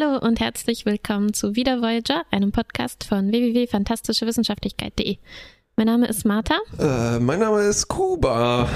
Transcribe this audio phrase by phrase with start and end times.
[0.00, 5.16] Hallo und herzlich willkommen zu Wieder Voyager, einem Podcast von www.fantastischewissenschaftlichkeit.de.
[5.74, 6.54] Mein Name ist Martha.
[6.78, 8.68] Äh, mein Name ist Kuba.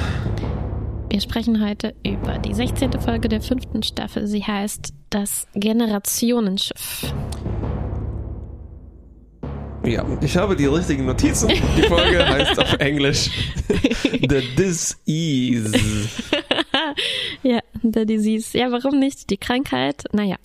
[1.10, 3.00] Wir sprechen heute über die 16.
[3.00, 4.26] Folge der fünften Staffel.
[4.26, 7.14] Sie heißt Das Generationenschiff.
[9.84, 11.48] Ja, ich habe die richtigen Notizen.
[11.76, 13.30] Die Folge heißt auf Englisch
[14.02, 15.72] The Disease.
[17.48, 18.56] ja, The Disease.
[18.56, 19.30] Ja, warum nicht?
[19.30, 20.04] Die Krankheit.
[20.12, 20.36] Naja.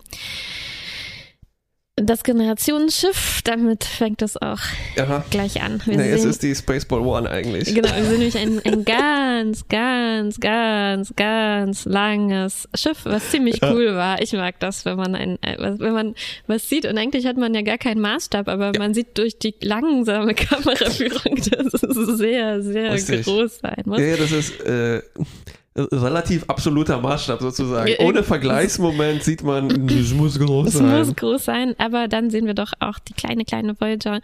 [2.00, 4.60] Das Generationenschiff, damit fängt es auch
[5.00, 5.26] Aha.
[5.32, 5.82] gleich an.
[5.86, 7.74] Wir Nee, es ist die Spaceball One eigentlich.
[7.74, 13.96] Genau, wir sind nämlich ein, ein ganz, ganz, ganz, ganz langes Schiff, was ziemlich cool
[13.96, 14.22] war.
[14.22, 16.14] Ich mag das, wenn man ein, äh, was- wenn man
[16.46, 19.56] was sieht und eigentlich hat man ja gar keinen Maßstab, aber man sieht durch die
[19.64, 23.26] langsame Kameraführung, dass es sehr, sehr Richtig.
[23.26, 24.00] groß sein muss.
[24.00, 25.02] Ja, ja, das ist äh,
[25.78, 27.94] relativ absoluter Maßstab sozusagen.
[28.00, 30.98] Ohne äh, Vergleichsmoment sieht man, es muss groß Es sein.
[31.00, 34.22] muss groß sein, aber dann sehen wir doch auch die kleine, kleine Voyager,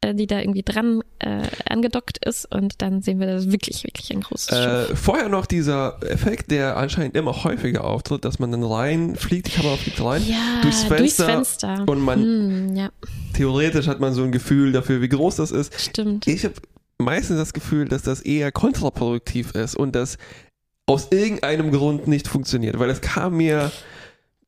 [0.00, 4.10] äh, die da irgendwie dran äh, angedockt ist und dann sehen wir das wirklich, wirklich
[4.12, 4.90] ein großes Schiff.
[4.90, 9.50] Äh, vorher noch dieser Effekt, der anscheinend immer häufiger auftritt, dass man dann reinfliegt, die
[9.52, 11.84] Kamera fliegt rein, Ja, durchs Fenster, durchs Fenster.
[11.86, 12.88] und man Hm, ja,
[13.34, 15.78] theoretisch hat man so ein Gefühl dafür, wie groß das ist.
[15.80, 16.26] stimmt.
[16.26, 16.54] Ich habe
[16.98, 20.16] meistens das Gefühl, dass das eher kontraproduktiv ist und das
[20.86, 23.70] aus irgendeinem Grund nicht funktioniert, weil es kam mir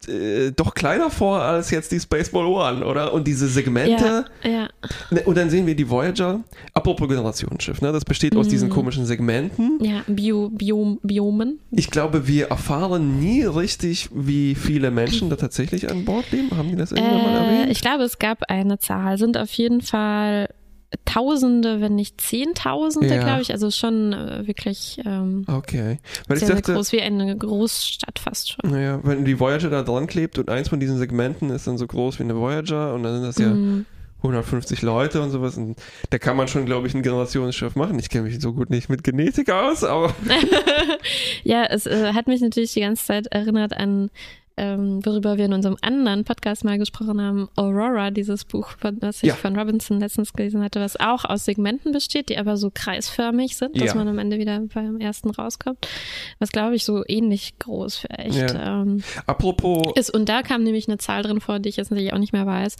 [0.06, 3.12] äh, doch kleiner vor als jetzt die Spaceball One, oder?
[3.12, 4.24] Und diese Segmente.
[4.44, 4.68] Ja, ja.
[5.10, 6.40] Ne, Und dann sehen wir die Voyager.
[6.72, 7.90] Apropos Generationsschiff, ne?
[7.90, 8.72] Das besteht aus diesen Mhm.
[8.72, 9.80] komischen Segmenten.
[9.82, 11.58] Ja, Bio, Biom, Biomen.
[11.72, 16.56] Ich glaube, wir erfahren nie richtig, wie viele Menschen da tatsächlich an Bord leben.
[16.56, 17.72] Haben die das irgendwann mal Äh, erwähnt?
[17.72, 19.18] ich glaube, es gab eine Zahl.
[19.18, 20.48] Sind auf jeden Fall
[21.04, 23.22] Tausende, wenn nicht Zehntausende, Ja.
[23.24, 23.52] glaube ich.
[23.52, 25.98] Also schon äh, wirklich ähm, Okay.
[26.26, 28.70] Weil ich sehr, sehr dachte, groß, wie eine Großstadt fast schon.
[28.70, 31.86] naja, wenn die Voyager da dran klebt und eins von diesen Segmenten ist dann so
[31.86, 33.84] groß wie eine Voyager und dann sind das ja Mm.
[34.22, 35.56] 150 Leute und sowas.
[35.56, 35.76] Und
[36.10, 37.98] da kann man schon, glaube ich, ein Generationsschiff machen.
[38.00, 40.12] Ich kenne mich so gut nicht mit Genetik aus, aber
[41.44, 44.10] Ja, es äh, hat mich natürlich die ganze Zeit erinnert an,
[44.58, 49.22] ähm, worüber wir in unserem anderen Podcast mal gesprochen haben, Aurora, dieses Buch, von, das
[49.22, 49.34] ich Ja.
[49.34, 53.76] von Robinson letztens gelesen hatte, was auch aus Segmenten besteht, die aber so kreisförmig sind,
[53.80, 53.94] dass Ja.
[53.94, 55.86] man am Ende wieder beim ersten rauskommt.
[56.40, 58.82] Was, glaube ich, so ähnlich groß vielleicht Ja.
[58.82, 60.10] ähm, apropos ist.
[60.12, 62.46] Und da kam nämlich eine Zahl drin vor, die ich jetzt natürlich auch nicht mehr
[62.46, 62.76] weiß.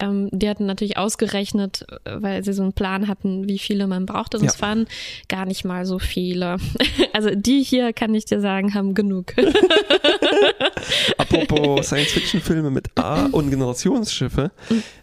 [0.00, 4.04] Ähm, die hatten natürlich ausgerechnet, äh, weil sie so einen Plan hatten, wie viele man
[4.06, 4.34] braucht.
[4.34, 4.50] Und Ja.
[4.50, 4.86] es waren
[5.28, 6.56] gar nicht mal so viele.
[7.14, 9.34] Also die hier, kann ich dir sagen, haben genug.
[11.22, 14.50] Apropos Science-Fiction-Filme mit A und Generationsschiffe.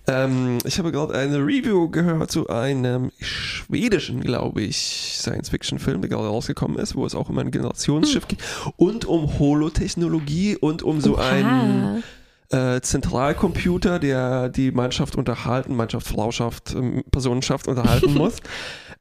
[0.08, 6.28] Ähm, ich habe gerade eine Review gehört zu einem schwedischen, glaube ich, Science-Fiction-Film, der gerade
[6.28, 8.40] rausgekommen ist, wo es auch um ein Generationsschiff geht
[8.78, 12.04] und um Holotechnologie und um so einen
[12.52, 18.38] äh, Zentralcomputer, der die Mannschaft unterhalten, Mannschaft, Frauschaft, ähm, Personenschaft unterhalten muss.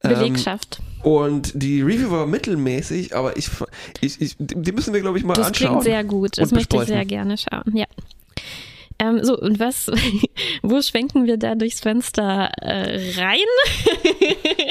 [0.04, 0.80] Ähm, Belegschaft.
[1.02, 3.50] und die Review war mittelmäßig, aber ich,
[4.00, 5.68] ich, ich die müssen wir, glaube ich, mal Das anschauen.
[5.70, 6.38] klingt sehr gut.
[6.38, 7.64] Das möchte ich sehr gerne schauen.
[7.76, 7.86] Ja.
[9.00, 9.90] Ähm, so, und was,
[10.62, 13.38] wo schwenken wir da durchs Fenster äh, rein?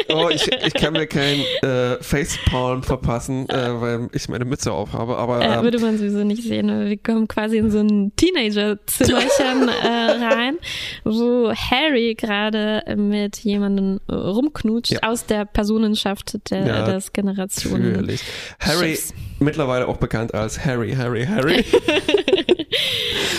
[0.09, 5.17] Oh, ich, ich kann mir kein äh, Facepalm verpassen, äh, weil ich meine Mütze aufhabe,
[5.17, 6.69] aber Äh, ähm, würde man sowieso nicht sehen.
[6.69, 9.87] aber Wir kommen quasi in so ein Teenager-Zimmerchen äh,
[10.23, 10.57] rein,
[11.03, 14.99] wo Harry gerade mit jemandem rumknutscht Ja.
[15.03, 17.91] aus der Personenschaft der, Ja, des Generationen.
[17.91, 18.21] natürlich.
[18.59, 19.13] Harry, Schiffs.
[19.39, 21.65] mittlerweile auch bekannt als Harry, Harry, Harry.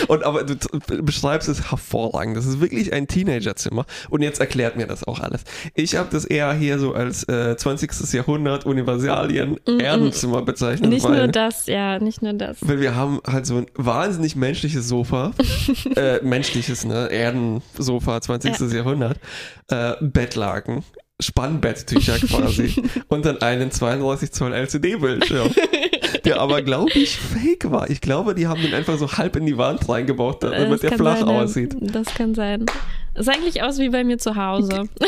[0.07, 0.55] Und aber du
[1.03, 2.35] beschreibst es hervorragend.
[2.35, 3.85] Das ist wirklich ein Teenagerzimmer.
[4.09, 5.43] Und jetzt erklärt mir das auch alles.
[5.75, 8.13] Ich habe das eher hier so als äh, 20.
[8.13, 10.89] Jahrhundert Universalien Erdenzimmer bezeichnet.
[10.89, 12.57] Nicht weil, nur das, ja, nicht nur das.
[12.61, 15.31] Weil wir haben halt so ein wahnsinnig menschliches Sofa,
[15.95, 18.73] äh, menschliches, ne, Erdensofa, 20.
[18.73, 19.19] Jahrhundert,
[19.67, 20.83] äh, Bettlaken,
[21.21, 25.51] Spannbetttücher quasi und dann einen 32 Zoll LCD-Bildschirm,
[26.25, 27.89] der aber, glaube ich, fake war.
[27.89, 31.17] Ich glaube, die haben den einfach so halb in die Wand reingebaut, damit kann flach
[31.17, 31.75] sein, aussieht.
[31.79, 32.65] Das kann sein.
[33.13, 34.83] Das sah eigentlich aus wie bei mir zu Hause.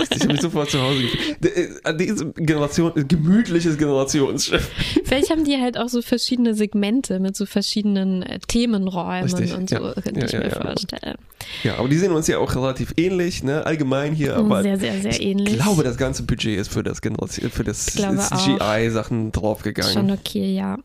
[0.00, 1.44] Ich habe mich sofort zu Hause gefühlt.
[1.84, 4.70] Äh, Diese Generation, gemütliches Generationsschiff.
[5.04, 9.68] Vielleicht haben die halt auch so verschiedene Segmente mit so verschiedenen äh, Themenräumen Richtig, und
[9.68, 9.94] so, ja.
[9.94, 10.60] könnte Ja, ich ja, mir ja.
[10.60, 11.16] vorstellen.
[11.64, 15.00] Ja, aber die sehen uns ja auch relativ ähnlich, ne, allgemein hier, aber sehr, sehr,
[15.00, 15.54] sehr ähnlich.
[15.54, 17.94] Ich glaube, das ganze Budget ist für das, Generation, für das Ich.
[17.96, 19.92] CGI-Sachen draufgegangen.
[19.92, 20.78] Schon okay, ja.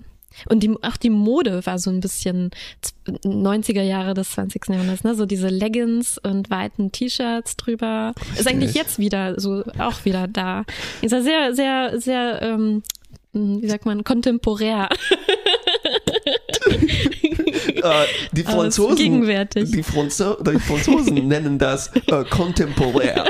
[0.50, 2.52] Und die, auch die Mode war so ein bisschen
[2.82, 2.94] z-
[3.26, 4.70] 90er Jahre des 20.
[4.70, 5.16] Jahrhunderts, ne?
[5.16, 8.14] So diese Leggings und weiten T-Shirts drüber.
[8.38, 8.82] Ist eigentlich Richtig.
[8.82, 10.64] jetzt wieder so, auch wieder da.
[11.02, 12.84] Ist ja sehr, sehr, sehr, ähm,
[13.34, 14.90] wie sagt man, kontemporär.
[17.68, 17.82] äh,
[18.32, 19.72] die Franzosen, gegenwärtig.
[19.72, 23.26] die, Franzo die Franzosen nennen das äh, kontemporär.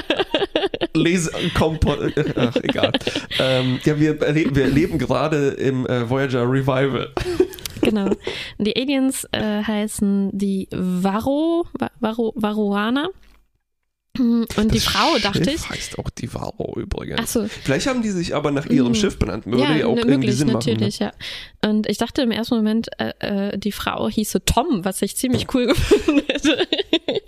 [0.95, 2.91] Lese, kompo, äh, ach, egal.
[3.39, 7.09] Ähm, ja, wir, wir leben gerade im äh, Voyager Revival.
[7.81, 8.11] Genau.
[8.59, 13.09] Die Aliens äh, heißen die Varro, Va- Varro, Varroaner.
[14.15, 15.69] Und die Frau, dachte Schiff ich.
[15.71, 17.19] heißt auch die Varro übrigens.
[17.23, 17.47] Ach so.
[17.47, 18.95] Vielleicht haben die sich aber nach ihrem Mhm.
[18.95, 19.47] Schiff benannt.
[19.47, 21.11] Würde ja, ja, auch ne, irgendwie möglich, Sinn natürlich, ja.
[21.65, 23.13] Und ich dachte im ersten Moment, äh,
[23.53, 26.49] äh, die Frau hieße Tom, was ich ziemlich cool gefunden hätte.
[26.57, 27.19] machen.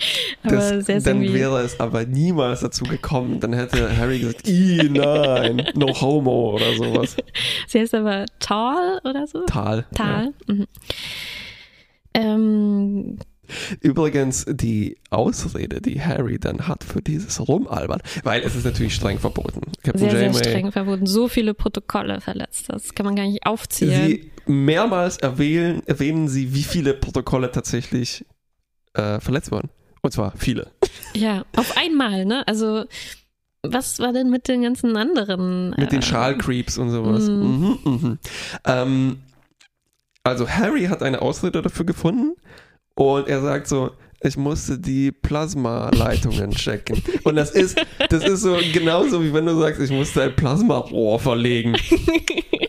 [0.44, 1.34] aber Das, sehr ist dann irgendwie.
[1.40, 3.40] wäre es aber niemals dazu gekommen.
[3.40, 7.16] Dann hätte Harry gesagt, Ih, nein, no homo oder sowas.
[7.68, 9.42] Sie heißt aber Tal oder so.
[9.48, 9.88] Tal.
[9.98, 10.04] Ja.
[10.06, 10.34] Tal.
[10.46, 10.68] Mhm.
[12.14, 13.18] Ähm,
[13.82, 19.20] Übrigens die Ausrede, die Harry dann hat für dieses Rumalbern, weil es ist natürlich streng
[19.20, 19.62] verboten.
[19.84, 21.06] Captain sehr, sehr Janeway, streng verboten.
[21.06, 22.66] So viele Protokolle verletzt.
[22.70, 24.08] Das kann man gar nicht aufzählen.
[24.08, 28.26] Sie mehrmals erwähnen, erwähnen sie, wie viele Protokolle tatsächlich
[28.94, 29.70] äh, verletzt wurden.
[30.02, 30.72] Und zwar viele.
[31.16, 32.46] Ja, auf einmal, ne?
[32.46, 32.84] Also,
[33.64, 35.70] was war denn mit den ganzen anderen?
[35.78, 37.30] Mit den äh, Schalcreeps und sowas.
[37.30, 37.32] Mm.
[37.32, 38.20] Mhm, mhm.
[38.66, 39.18] Ähm,
[40.26, 42.36] also Harry hat eine Ausrede dafür gefunden
[42.96, 47.02] und er sagt so, ich musste die Plasmaleitungen checken.
[47.24, 51.20] Und das ist, das ist so genauso wie wenn du sagst, ich musste ein Plasmarohr
[51.20, 51.76] verlegen.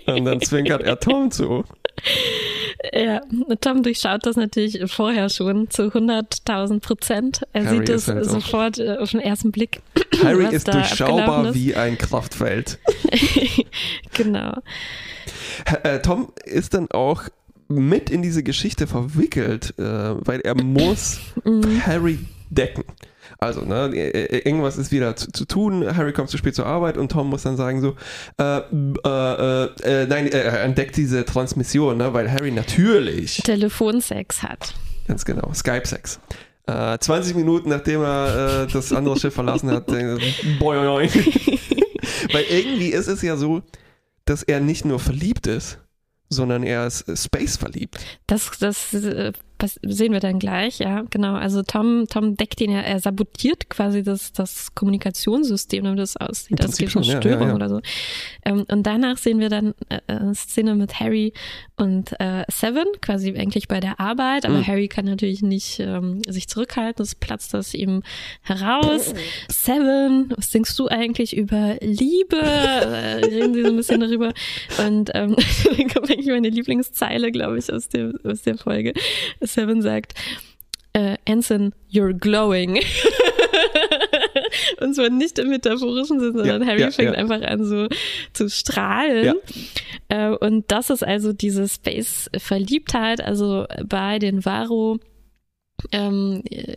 [0.07, 1.65] Und dann zwinkert er Tom zu.
[2.93, 3.21] Ja,
[3.61, 7.41] Tom durchschaut das natürlich vorher schon zu 100.000 Prozent.
[7.53, 9.81] Er Harry sieht es halt sofort äh, auf den ersten Blick.
[10.23, 11.55] Harry ist durchschaubar ist.
[11.55, 12.79] wie ein Kraftfeld.
[14.15, 14.55] genau.
[15.83, 17.25] Äh, Tom ist dann auch
[17.69, 21.85] mit in diese Geschichte verwickelt, äh, weil er muss Mhm.
[21.87, 22.19] Harry
[22.51, 22.85] decken.
[23.39, 26.97] Also, ne, äh, irgendwas ist wieder zu, zu tun, Harry kommt zu spät zur Arbeit
[26.97, 27.95] und Tom muss dann sagen so,
[28.39, 28.63] äh, äh,
[29.05, 34.75] äh, äh, nein, äh, er entdeckt diese Transmission, ne, weil Harry natürlich, Telefonsex hat.
[35.07, 36.21] ganz genau, Skype-Sex.
[36.67, 40.17] Äh, 20 Minuten nachdem er äh, das andere Schiff verlassen hat, äh,
[40.59, 41.11] boing.
[42.33, 43.63] weil irgendwie ist es ja so,
[44.25, 45.79] dass er nicht nur verliebt ist,
[46.29, 47.99] sondern er ist Space verliebt.
[48.27, 51.35] Das, das, äh, das sehen wir dann gleich, ja, genau.
[51.35, 56.61] Also Tom, Tom deckt ihn ja, er sabotiert quasi das, das Kommunikationssystem, damit es aussieht,
[56.61, 57.55] als Prinzip gibt eine Störung ja, ja.
[57.55, 57.81] oder so.
[58.45, 61.33] Ähm, und danach sehen wir dann äh, eine Szene mit Harry
[61.77, 64.67] und äh, Seven, quasi eigentlich bei der Arbeit, aber Mhm.
[64.67, 68.03] Harry kann natürlich nicht ähm, sich zurückhalten, es platzt das ihm
[68.43, 69.15] heraus.
[69.49, 72.37] Seven, was denkst du eigentlich über Liebe?
[72.37, 74.33] äh, reden sie so ein bisschen darüber.
[74.87, 75.37] Und ähm,
[75.95, 78.93] kommt eigentlich meine Lieblingszeile, glaube ich, aus, dem, aus der Folge.
[79.47, 80.15] Seven sagt,
[80.93, 82.81] äh, Anson, you're glowing.
[84.81, 87.19] Und zwar nicht im metaphorischen Sinne, sondern Ja, Harry ja, fängt ja.
[87.19, 87.89] einfach an so
[88.33, 89.37] zu strahlen.
[90.09, 94.99] Äh, und das ist also diese Space-Verliebtheit, also bei den Varo
[95.93, 96.77] ähm, äh,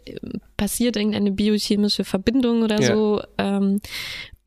[0.57, 3.21] passiert irgendeine biochemische Verbindung oder so.
[3.37, 3.81] Ähm,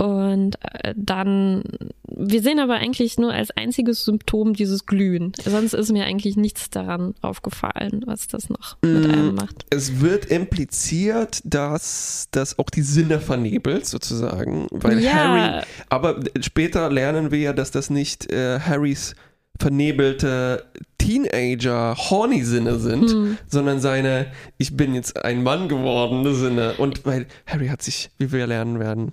[0.02, 1.62] und äh, dann,
[2.08, 5.32] wir sehen aber eigentlich nur als einziges Symptom dieses Glühen.
[5.44, 9.10] Sonst ist mir eigentlich nichts daran aufgefallen, was das noch mit Mm.
[9.10, 9.64] einem macht.
[9.70, 15.12] Es wird impliziert, dass das auch die Sinne vernebelt, sozusagen, weil Ja.
[15.12, 19.14] Harry, aber später lernen wir ja, dass das nicht äh, Harrys
[19.60, 20.64] vernebelte
[20.98, 23.38] Teenager-Horny-Sinne sind, Hm.
[23.48, 24.26] sondern seine
[24.58, 26.74] Ich bin jetzt ein Mann gewordene Sinne.
[26.78, 29.12] Und weil Harry hat sich, wie wir lernen werden,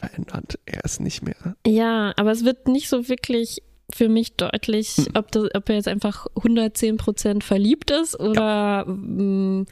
[0.00, 0.58] verändert.
[0.66, 1.56] Er ist nicht mehr.
[1.66, 3.62] Ja, aber es wird nicht so wirklich
[3.94, 5.06] für mich deutlich, Hm.
[5.14, 9.64] ob, das, ob er jetzt einfach 110% verliebt ist oder ja,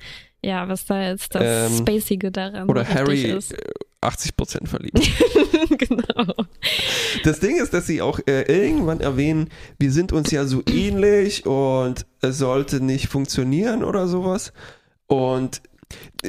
[0.42, 3.52] ja was da jetzt das Ähm, Spacige daran Oder Harry ist.
[3.52, 3.58] äh,
[4.00, 5.00] 80% verliebt.
[5.78, 6.32] genau.
[7.24, 11.46] Das Ding ist, dass sie auch äh, irgendwann erwähnen, wir sind uns ja so ähnlich
[11.46, 14.52] und es sollte nicht funktionieren oder sowas.
[15.08, 15.62] Und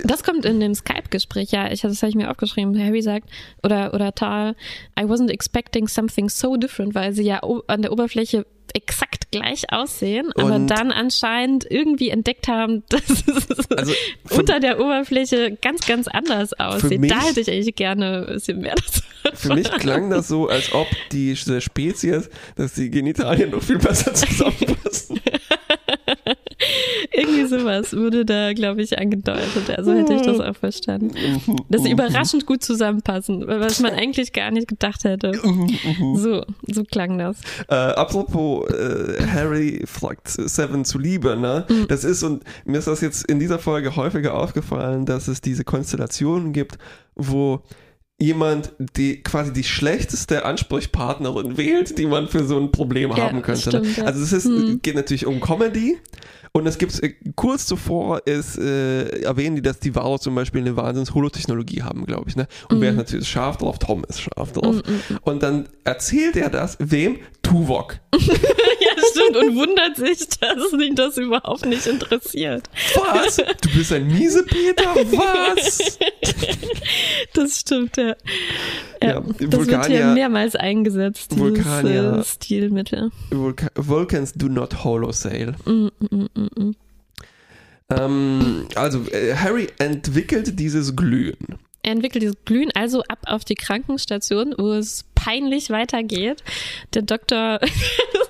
[0.04, 2.78] Das kommt in dem Skype-Gespräch, ja, ich, das habe ich mir aufgeschrieben.
[2.82, 3.30] Harry sagt,
[3.64, 4.56] oder, oder Tal,
[5.00, 10.32] I wasn't expecting something so different, weil sie ja an der Oberfläche exakt gleich aussehen,
[10.36, 13.94] aber Und- dann anscheinend irgendwie entdeckt haben, dass es also
[14.26, 17.00] für, unter der Oberfläche ganz, ganz anders aussieht.
[17.02, 18.76] mich- da hätte ich eigentlich gerne ein bisschen mehr
[19.24, 19.48] dazu.
[19.48, 23.80] für mich klang das so, als ob die diese Spezies, dass die Genitalien noch viel
[23.80, 24.78] besser zusammenpassen.
[27.12, 29.70] Irgendwie sowas wurde da, glaube ich, angedeutet.
[29.76, 31.12] Also hätte ich das auch verstanden.
[31.70, 35.32] Dass sie überraschend gut zusammenpassen, was man eigentlich gar nicht gedacht hätte.
[36.16, 37.38] So, so klang das.
[37.68, 41.66] Äh, apropos äh, Harry fragt Seven zu Liebe, ne?
[41.88, 45.64] Das ist und mir ist das jetzt in dieser Folge häufiger aufgefallen, dass es diese
[45.64, 46.78] Konstellationen gibt,
[47.16, 47.62] wo
[48.22, 53.42] jemand die quasi die schlechteste Ansprechpartnerin wählt, die man für so ein Problem Ja, haben
[53.42, 53.62] könnte.
[53.70, 54.06] stimmt, ne?
[54.06, 54.80] Also es ist, Hm.
[54.82, 55.98] geht natürlich um Comedy.
[56.52, 60.62] Und es gibt äh, kurz zuvor ist, äh, erwähnen die, dass die Varo zum Beispiel
[60.62, 62.36] eine wahnsinns Holotechnologie haben, glaube ich.
[62.36, 62.48] Ne?
[62.70, 63.78] Und wer ist natürlich scharf drauf?
[63.80, 64.78] Tom ist scharf drauf.
[64.78, 67.18] Mm, Und dann erzählt er das wem?
[67.44, 67.96] Tuvok.
[68.14, 68.20] ja,
[69.12, 69.38] stimmt.
[69.38, 72.70] Und wundert sich, dass ihn das überhaupt nicht interessiert.
[72.96, 73.38] Was?
[73.38, 74.96] Du bist ein Miesepeter?
[74.96, 75.98] Was?
[77.34, 78.16] Das stimmt, ja.
[79.02, 83.12] ja, Ja, das wird hier Vulkanier- mehrmals eingesetzt, dieses äh, Stilmittel.
[83.32, 85.56] Vulca Vulcans do not holosail.
[85.66, 86.26] Mm, mm,
[87.90, 91.38] Ähm, also, äh, Harry entwickelt dieses Glühen.
[91.82, 96.44] Er entwickelt dieses Glühen also ab auf die Krankenstation, wo es peinlich weitergeht.
[96.94, 97.60] Der Doktor,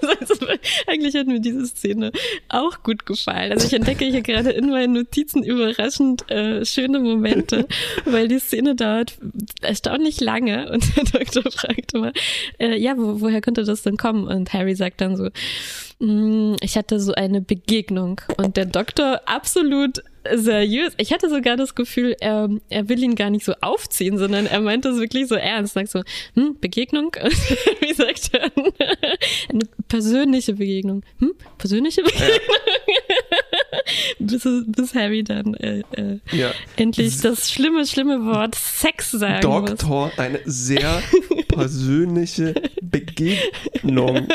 [0.87, 2.11] eigentlich hat mir diese Szene
[2.49, 3.51] auch gut gefallen.
[3.51, 7.67] Also ich entdecke hier gerade in meinen Notizen überraschend äh, schöne Momente,
[8.05, 9.17] weil die Szene dauert
[9.61, 12.11] erstaunlich lange und der Doktor fragt immer,
[12.59, 14.27] äh, ja, wo, woher könnte das denn kommen?
[14.27, 15.29] Und Harry sagt dann so,
[15.99, 20.01] "Mm, ich hatte so eine Begegnung und der Doktor absolut
[20.35, 20.93] seriös.
[20.97, 24.59] Ich hatte sogar das Gefühl, er, er will ihn gar nicht so aufziehen, sondern er
[24.61, 25.73] meint das wirklich so ernst.
[25.73, 26.01] Sagt so,
[26.35, 27.15] hm, Begegnung?
[27.79, 28.51] Wie sagt er?
[29.49, 31.03] Eine persönliche Begegnung.
[31.19, 32.29] Hm, persönliche Begegnung?
[34.19, 36.51] bis, bis Harry dann äh, äh, Ja.
[36.75, 39.69] endlich das schlimme, schlimme Wort Sex sagen muss.
[39.71, 41.01] Doktor, eine sehr
[41.47, 44.27] persönliche Begegnung.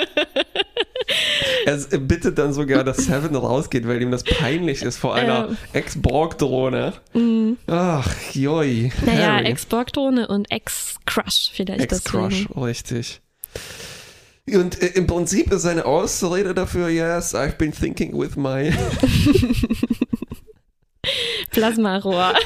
[1.67, 5.57] Er bittet dann sogar, dass Seven rausgeht, weil ihm das peinlich ist vor einer Ja.
[5.73, 6.93] Ex-Borg-Drohne.
[7.67, 8.91] Ach, joi.
[9.01, 9.07] Mhm.
[9.07, 9.39] Naja.
[9.41, 12.63] Ex-Borg-Drohne und Ex-Crush vielleicht Ex-Crush, deswegen.
[12.63, 13.21] richtig.
[14.53, 18.71] Und äh, im Prinzip ist seine Ausrede dafür, yes, I've been thinking with my.
[21.51, 22.35] Plasmarohr.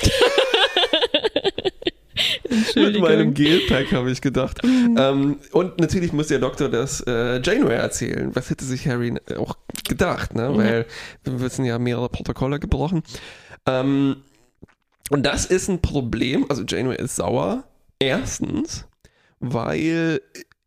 [2.74, 4.60] mit meinem Gelpack, habe ich gedacht.
[4.98, 8.34] Ähm, und natürlich muss der Doktor das äh, Janeway erzählen.
[8.34, 10.50] Was hätte sich Harry auch gedacht, ne?
[10.56, 10.86] Weil
[11.24, 13.02] wir wissen ja mehrere Protokolle gebrochen.
[13.66, 14.16] Ähm,
[15.10, 16.46] und das ist ein Problem.
[16.48, 17.64] Also Janeway ist sauer.
[18.00, 18.86] Erstens,
[19.40, 20.20] weil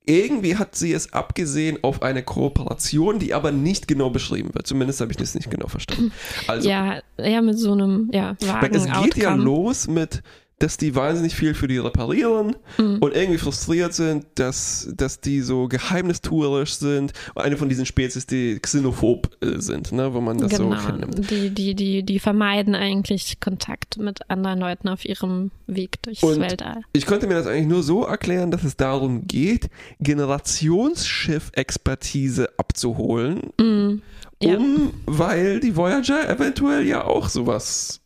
[0.05, 4.65] irgendwie hat sie es abgesehen auf eine Kooperation, die aber nicht genau beschrieben wird.
[4.65, 6.12] Zumindest habe ich das nicht genau verstanden.
[6.48, 9.43] Also, ja, ja, mit so einem, ja, weil es vagen geht ja Outcome.
[9.43, 10.24] los mit,
[10.62, 12.98] dass die wahnsinnig viel für die reparieren Mhm.
[13.00, 17.13] und irgendwie frustriert sind, dass, dass die so geheimnistuerisch sind.
[17.36, 20.75] Eine von diesen Spezies, die xenophob äh, sind, ne, wo man das genau.
[20.80, 21.30] so kennt.
[21.32, 26.39] Die, die, die, die vermeiden eigentlich Kontakt mit anderen Leuten auf ihrem Weg durchs Und-
[26.39, 26.82] Weltall.
[26.94, 34.01] Ich konnte mir das eigentlich nur so erklären, dass es darum geht, Generationsschiff-Expertise abzuholen, Mhm.
[34.41, 34.58] Ja.
[34.58, 38.00] um, weil die Voyager eventuell ja auch sowas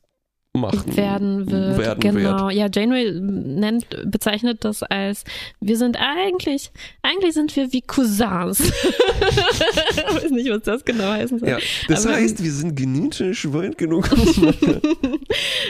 [0.55, 1.77] machen werden wird.
[1.77, 2.47] werden genau.
[2.47, 2.53] wird.
[2.53, 5.23] Ja, Janeway nennt, bezeichnet das als,
[5.59, 6.71] wir sind eigentlich,
[7.01, 8.59] eigentlich sind wir wie Cousins.
[8.59, 8.71] ich
[10.23, 11.49] weiß nicht, was das genau heißen soll.
[11.49, 11.57] Ja,
[11.87, 14.09] das Aber- heißt, wir sind genetisch weit genug.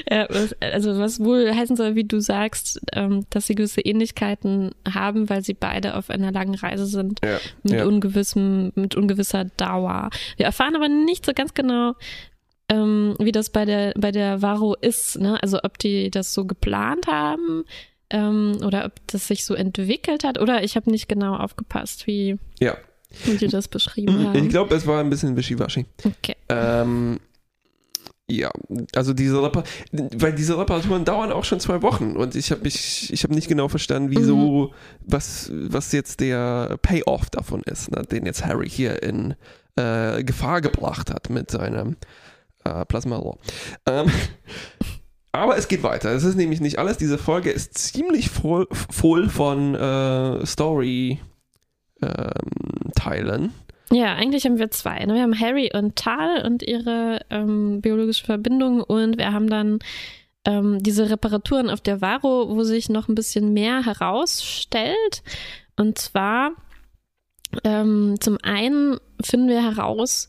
[0.09, 0.27] Ja,
[0.61, 5.43] also was wohl heißen soll, wie du sagst, ähm, dass sie gewisse Ähnlichkeiten haben, weil
[5.43, 7.85] sie beide auf einer langen Reise sind ja, mit ja.
[7.85, 10.09] ungewissem, mit ungewisser Dauer.
[10.37, 11.93] Wir erfahren aber nicht so ganz genau,
[12.69, 15.41] ähm, wie das bei der bei der Varo ist, ne?
[15.41, 17.65] Also ob die das so geplant haben
[18.09, 22.37] ähm, oder ob das sich so entwickelt hat oder ich habe nicht genau aufgepasst, wie,
[22.59, 22.77] ja.
[23.23, 24.49] wie die das beschrieben Ich haben.
[24.49, 25.85] glaube, es war ein bisschen wischiwaschi.
[26.03, 26.35] Okay.
[26.49, 27.19] Ähm,
[28.27, 28.49] ja,
[28.95, 33.13] also diese Repar weil diese Reparaturen dauern auch schon zwei Wochen und ich habe mich,
[33.13, 34.73] ich habe nicht genau verstanden, wieso,
[35.05, 39.35] was, was jetzt der Payoff davon ist, ne, den jetzt Harry hier in
[39.75, 41.97] äh, Gefahr gebracht hat mit seinem
[42.65, 43.37] äh, Plasma-Rohr.
[43.85, 44.11] Ähm,
[45.31, 46.11] aber es geht weiter.
[46.11, 46.97] Es ist nämlich nicht alles.
[46.97, 51.19] Diese Folge ist ziemlich voll, voll von äh, Story.
[52.01, 53.51] Ähm.
[53.91, 55.05] Ja, eigentlich haben wir zwei.
[55.05, 55.13] Ne?
[55.13, 59.79] Wir haben Harry und Tal und ihre ähm, biologische Verbindung und wir haben dann
[60.45, 65.23] ähm, diese Reparaturen auf der Varo, wo sich noch ein bisschen mehr herausstellt.
[65.77, 66.51] Und zwar
[67.63, 70.27] ähm, zum einen finden wir heraus,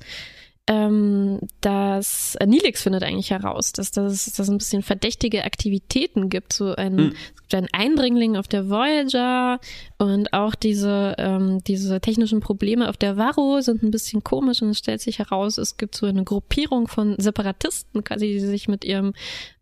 [0.69, 6.29] ähm, dass äh, Nilix findet eigentlich heraus, dass das dass es ein bisschen verdächtige Aktivitäten
[6.29, 6.53] gibt.
[6.53, 7.13] So ein, Mhm.
[7.35, 9.61] es gibt einen Eindringling auf der Voyager
[9.99, 14.71] und auch diese, ähm, diese technischen Probleme auf der Varro sind ein bisschen komisch und
[14.71, 18.85] es stellt sich heraus, es gibt so eine Gruppierung von Separatisten, quasi, die sich mit
[18.85, 19.15] ihrem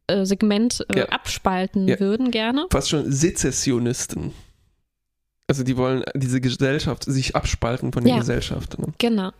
[0.06, 1.04] äh, Segment äh, Ja.
[1.10, 2.00] abspalten Ja.
[2.00, 2.66] würden gerne.
[2.70, 4.32] fast schon Sezessionisten.
[5.46, 8.18] Also die wollen diese Gesellschaft sich abspalten von der Ja.
[8.20, 8.78] Gesellschaft.
[8.78, 8.94] Ne?
[8.98, 9.30] Genau.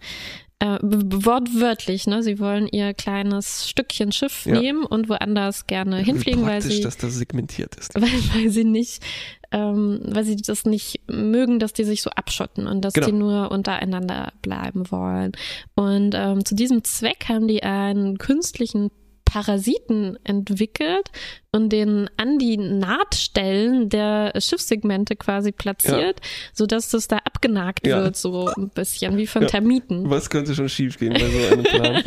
[0.61, 2.23] Äh, wortwörtlich, ne?
[2.23, 4.59] Sie wollen ihr kleines Stückchen Schiff ja.
[4.59, 7.95] nehmen und woanders gerne hinfliegen, weil sie, dass das segmentiert ist.
[8.01, 9.03] Weil, weil sie nicht,
[9.51, 13.07] ähm, weil sie das nicht mögen, dass die sich so abschotten und dass genau.
[13.07, 15.33] die nur untereinander bleiben wollen.
[15.75, 18.91] Und ähm, zu diesem Zweck haben die einen künstlichen
[19.35, 21.11] Parasiten entwickelt
[21.51, 26.27] und den an die Nahtstellen der Schiffssegmente quasi platziert, ja.
[26.53, 28.05] sodass das da abgenagt ja.
[28.05, 29.49] wird, so ein bisschen wie von ja.
[29.49, 30.09] Termiten.
[30.09, 32.05] Was könnte schon schief gehen bei so einem Plan?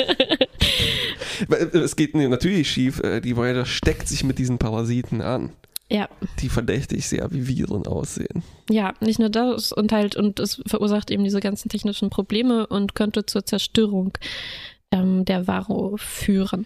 [1.74, 5.52] es geht natürlich schief, äh, die Voyager steckt sich mit diesen Parasiten an.
[5.90, 6.08] Ja.
[6.40, 8.44] Die verdächtig sehr wie Viren aussehen.
[8.70, 12.96] Ja, nicht nur das und halt, und es verursacht eben diese ganzen technischen Probleme und
[12.96, 14.18] könnte zur Zerstörung
[14.92, 16.66] ähm, der Varro führen.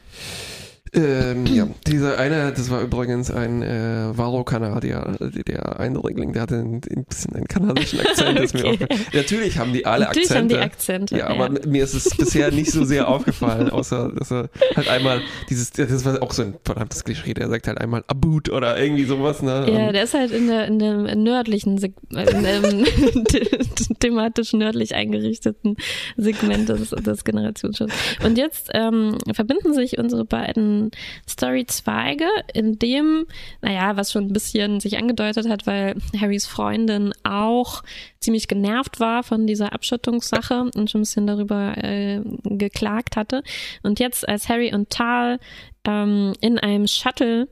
[0.93, 5.17] Ähm, ja, dieser eine, das war übrigens ein äh, Varo-Kanadier,
[5.47, 8.39] der Eindringling, der hatte ein, ein bisschen einen kanadischen Akzent.
[8.55, 8.77] okay.
[8.79, 10.55] mir Natürlich haben die alle Natürlich Akzente.
[10.55, 11.17] Haben die Akzente.
[11.17, 14.89] Ja, ja, aber mir ist es bisher nicht so sehr aufgefallen, außer dass er halt
[14.89, 18.77] einmal dieses, das war auch so ein verdammtes Klischee, der sagt halt einmal Abut oder
[18.77, 19.41] irgendwie sowas.
[19.41, 19.67] Ne?
[19.71, 22.85] Ja, der ist halt in, der, in dem nördlichen, Seg in dem
[24.01, 25.77] thematisch nördlich eingerichteten
[26.17, 27.93] Segment des, des Generationsschiffs.
[28.25, 30.80] Und jetzt ähm, verbinden sich unsere beiden
[31.29, 33.27] Storyzweige, in dem,
[33.61, 37.83] naja, was schon ein bisschen sich angedeutet hat, weil Harrys Freundin auch
[38.19, 43.43] ziemlich genervt war von dieser Abschottungssache und schon ein bisschen darüber äh, geklagt hatte.
[43.83, 45.39] Und jetzt, als Harry und Tal
[45.85, 47.47] ähm, in einem Shuttle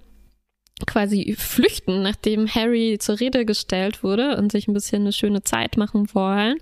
[0.86, 5.78] quasi flüchten, nachdem Harry zur Rede gestellt wurde und sich ein bisschen eine schöne Zeit
[5.78, 6.58] machen wollen,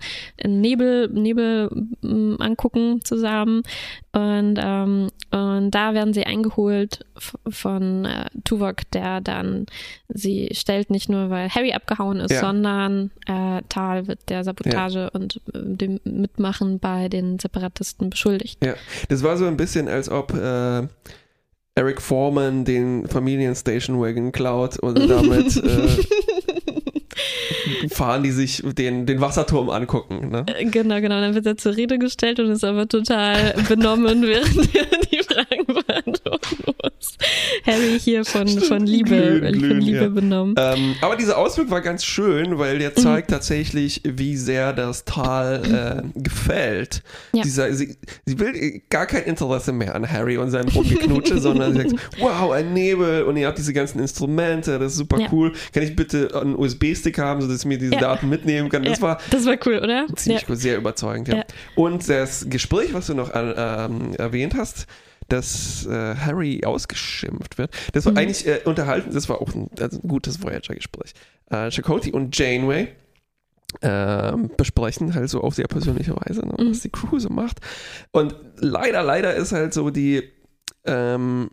[0.45, 1.69] Nebel, Nebel
[2.01, 3.63] mm, angucken zusammen
[4.11, 7.05] und, ähm, und da werden sie eingeholt
[7.47, 9.65] von äh, Tuvok, der dann
[10.07, 12.39] sie stellt nicht nur, weil Harry abgehauen ist, ja.
[12.39, 15.07] sondern äh, Tal wird der Sabotage ja.
[15.09, 18.63] und äh, dem Mitmachen bei den Separatisten beschuldigt.
[18.63, 18.75] Ja,
[19.09, 20.87] das war so ein bisschen, als ob äh
[21.77, 25.89] Eric Foreman den Familienstation Wagon klaut und damit äh,
[27.89, 30.29] fahren die sich den, den Wasserturm angucken.
[30.29, 30.43] Ne?
[30.71, 31.21] Genau, genau.
[31.21, 34.85] Dann wird er zur Rede gestellt und ist aber total benommen, während er
[37.67, 40.09] Harry hier von, von Liebe, glühen, glühen, von Liebe ja.
[40.09, 40.55] benommen.
[40.57, 43.33] Ähm, aber dieser Ausflug war ganz schön, weil der zeigt mhm.
[43.33, 47.03] tatsächlich, wie sehr das Tal äh, gefällt.
[47.33, 47.43] Ja.
[47.43, 51.89] Dieser, sie, sie will gar kein Interesse mehr an Harry und seinem Rumgeknutsche, sondern sie
[51.89, 55.27] sagt, wow, ein Nebel und ihr habt diese ganzen Instrumente, das ist super ja.
[55.31, 55.53] cool.
[55.73, 58.83] Kann ich bitte einen USB-Stick haben, sodass ich mir diese Daten mitnehmen kann?
[58.83, 60.07] Das war das war cool, oder?
[60.15, 61.43] Ziemlich cool, sehr überzeugend, ja.
[61.75, 64.87] Und das Gespräch, was du noch ähm, erwähnt hast,
[65.29, 67.71] dass äh, Harry ausgeschimpft wird.
[67.93, 68.19] Das war mhm.
[68.19, 71.13] eigentlich äh, unterhalten, das war auch ein, also ein gutes Voyager-Gespräch.
[71.49, 72.89] Äh, Chakotay und Janeway
[73.81, 76.71] äh, besprechen halt so auf sehr persönliche Weise, ne, mhm.
[76.71, 77.59] was die Crew so macht.
[78.11, 80.23] Und leider, leider ist halt so die
[80.85, 81.49] ähm,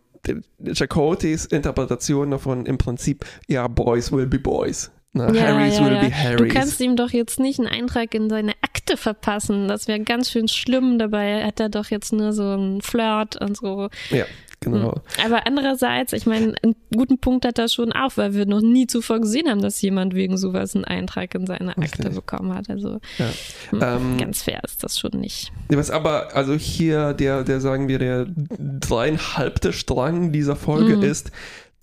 [0.72, 4.90] Chakotis Interpretation davon im Prinzip, ja, Boys will be Boys.
[5.16, 6.00] Na, ja, Harrys ja, will ja.
[6.00, 6.36] be Harrys.
[6.38, 9.68] Du kannst ihm doch jetzt nicht einen Eintrag in seine Akte verpassen.
[9.68, 10.98] Das wäre ganz schön schlimm.
[10.98, 13.90] Dabei hat er doch jetzt nur so einen Flirt und so.
[14.10, 14.24] Ja,
[14.58, 14.94] genau.
[14.94, 15.24] Hm.
[15.24, 18.88] Aber andererseits, ich meine, einen guten Punkt hat er schon auch, weil wir noch nie
[18.88, 22.68] zuvor gesehen haben, dass jemand wegen sowas einen Eintrag in seine Akte bekommen hat.
[22.68, 23.30] Also ja.
[23.70, 25.52] hm, ähm, ganz fair ist das schon nicht.
[25.68, 28.26] Was aber, also hier der, der sagen wir, der
[28.58, 31.04] dreieinhalbte Strang dieser Folge mhm.
[31.04, 31.30] ist,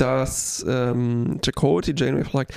[0.02, 2.54] dass ähm, Chakotay Janeway fragt,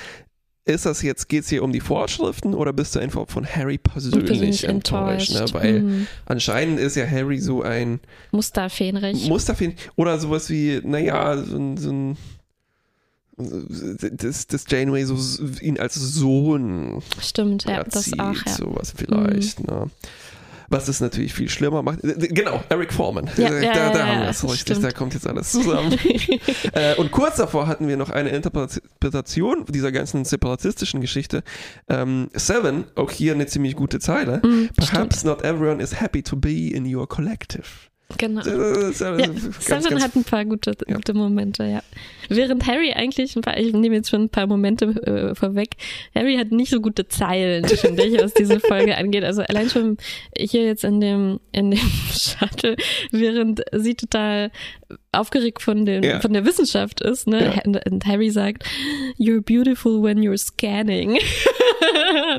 [0.66, 3.79] ist das jetzt, geht es hier um die Vorschriften oder bist du einfach von Harry
[3.79, 5.33] persönlich enttäuscht?
[5.33, 5.44] Ne?
[5.53, 6.07] Weil mhm.
[6.24, 8.00] anscheinend ist ja Harry so ein
[8.31, 9.29] Musterfähnrich.
[9.29, 12.16] Musterfähnrich oder sowas wie, naja, so, so ein
[13.37, 15.16] dass, dass Janeway so
[15.61, 18.53] ihn als Sohn Stimmt, ja, das auch, ja.
[18.53, 19.66] sowas vielleicht, mhm.
[19.66, 19.90] ne?
[20.75, 22.01] Was es natürlich viel schlimmer macht.
[22.03, 23.31] Genau, Eric Foreman.
[23.37, 25.97] Ja, da, ja, da, haben wir es richtig, da kommt jetzt alles zusammen.
[26.73, 31.45] äh, und kurz davor hatten wir noch eine Interpretation dieser ganzen separatistischen Geschichte.
[31.89, 34.39] Ähm, Seven, auch hier eine ziemlich gute Zeile.
[34.45, 35.25] Mm, Perhaps stimmt.
[35.25, 37.69] not everyone is happy to be in your collective.
[38.18, 38.42] Genau.
[38.42, 40.96] Ja, Seven hat ein paar gute, ja.
[40.96, 41.83] gute Momente, ja.
[42.29, 45.70] Während Harry eigentlich ein paar, ich nehme jetzt schon ein paar Momente äh, vorweg,
[46.14, 49.24] Harry hat nicht so gute Zeilen, finde ich, was diese Folge angeht.
[49.24, 49.98] Also allein schon
[50.37, 51.81] hier jetzt in dem, in dem
[52.12, 52.77] Shuttle,
[53.11, 54.50] während sie total
[55.12, 56.20] aufgeregt von, den, ja.
[56.20, 57.55] von der Wissenschaft ist, ne?
[57.57, 57.81] Ja.
[57.87, 58.64] Und Harry sagt,
[59.18, 61.18] you're beautiful when you're scanning.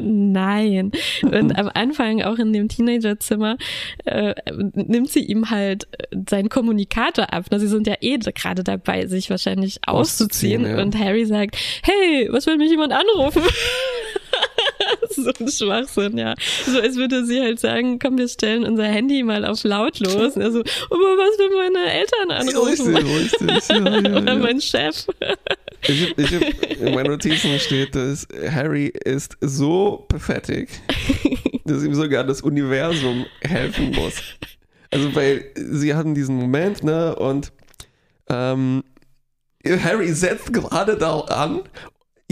[0.01, 0.91] Nein.
[1.23, 3.57] Und am Anfang, auch in dem Teenagerzimmer,
[4.05, 4.35] äh,
[4.73, 5.87] nimmt sie ihm halt
[6.29, 7.45] seinen Kommunikator ab.
[7.51, 10.61] Sie sind ja eh gerade dabei, sich wahrscheinlich auszuziehen.
[10.61, 10.83] auszuziehen ja.
[10.83, 13.43] Und Harry sagt, hey, was will mich jemand anrufen?
[15.23, 16.35] so ein Schwachsinn, ja.
[16.65, 20.35] So als würde sie halt sagen, komm, wir stellen unser Handy mal auf lautlos.
[20.35, 22.95] Und er so, aber was, wenn meine Eltern anrufen?
[22.95, 23.69] Richtig, richtig.
[23.69, 25.07] Ja, ja, Oder mein Chef.
[25.87, 30.69] Ich hab, ich hab, in meinen Notizen steht, dass Harry ist so pathetic,
[31.65, 34.21] dass ihm sogar das Universum helfen muss.
[34.91, 37.51] Also, weil sie hatten diesen Moment, ne, und
[38.29, 38.83] ähm,
[39.83, 41.61] Harry setzt gerade da an,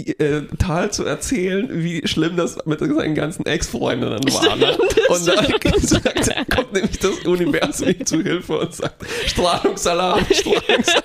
[0.08, 4.56] äh, Tal zu erzählen, wie schlimm das mit seinen ganzen Ex-Freundinnen war.
[4.56, 4.78] Ne?
[5.10, 5.46] Und dann
[5.80, 11.04] sagt, kommt nämlich das Universum ihm zu Hilfe und sagt, Strahlungsalarm, Strahlungsalarm.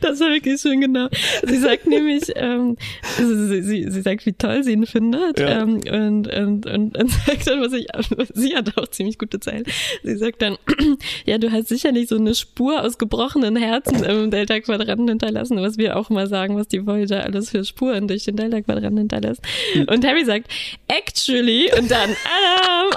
[0.00, 1.08] Das war wirklich schön genau.
[1.42, 2.76] Sie sagt nämlich, ähm,
[3.16, 5.38] sie, sie, sie sagt, wie toll sie ihn findet.
[5.38, 5.62] Ja.
[5.62, 7.86] Ähm, und, und, und, und sagt dann, was ich,
[8.34, 9.64] sie hat auch ziemlich gute Zeilen.
[10.02, 10.56] Sie sagt dann,
[11.24, 15.96] ja, du hast sicherlich so eine Spur aus gebrochenen Herzen im Delta-Quadranten hinterlassen, was wir
[15.96, 19.42] auch mal sagen, was die Voyager alles für Spuren durch den Delta-Quadranten hinterlässt.
[19.86, 20.50] Und Harry sagt,
[20.88, 22.90] actually, und dann, Alarm.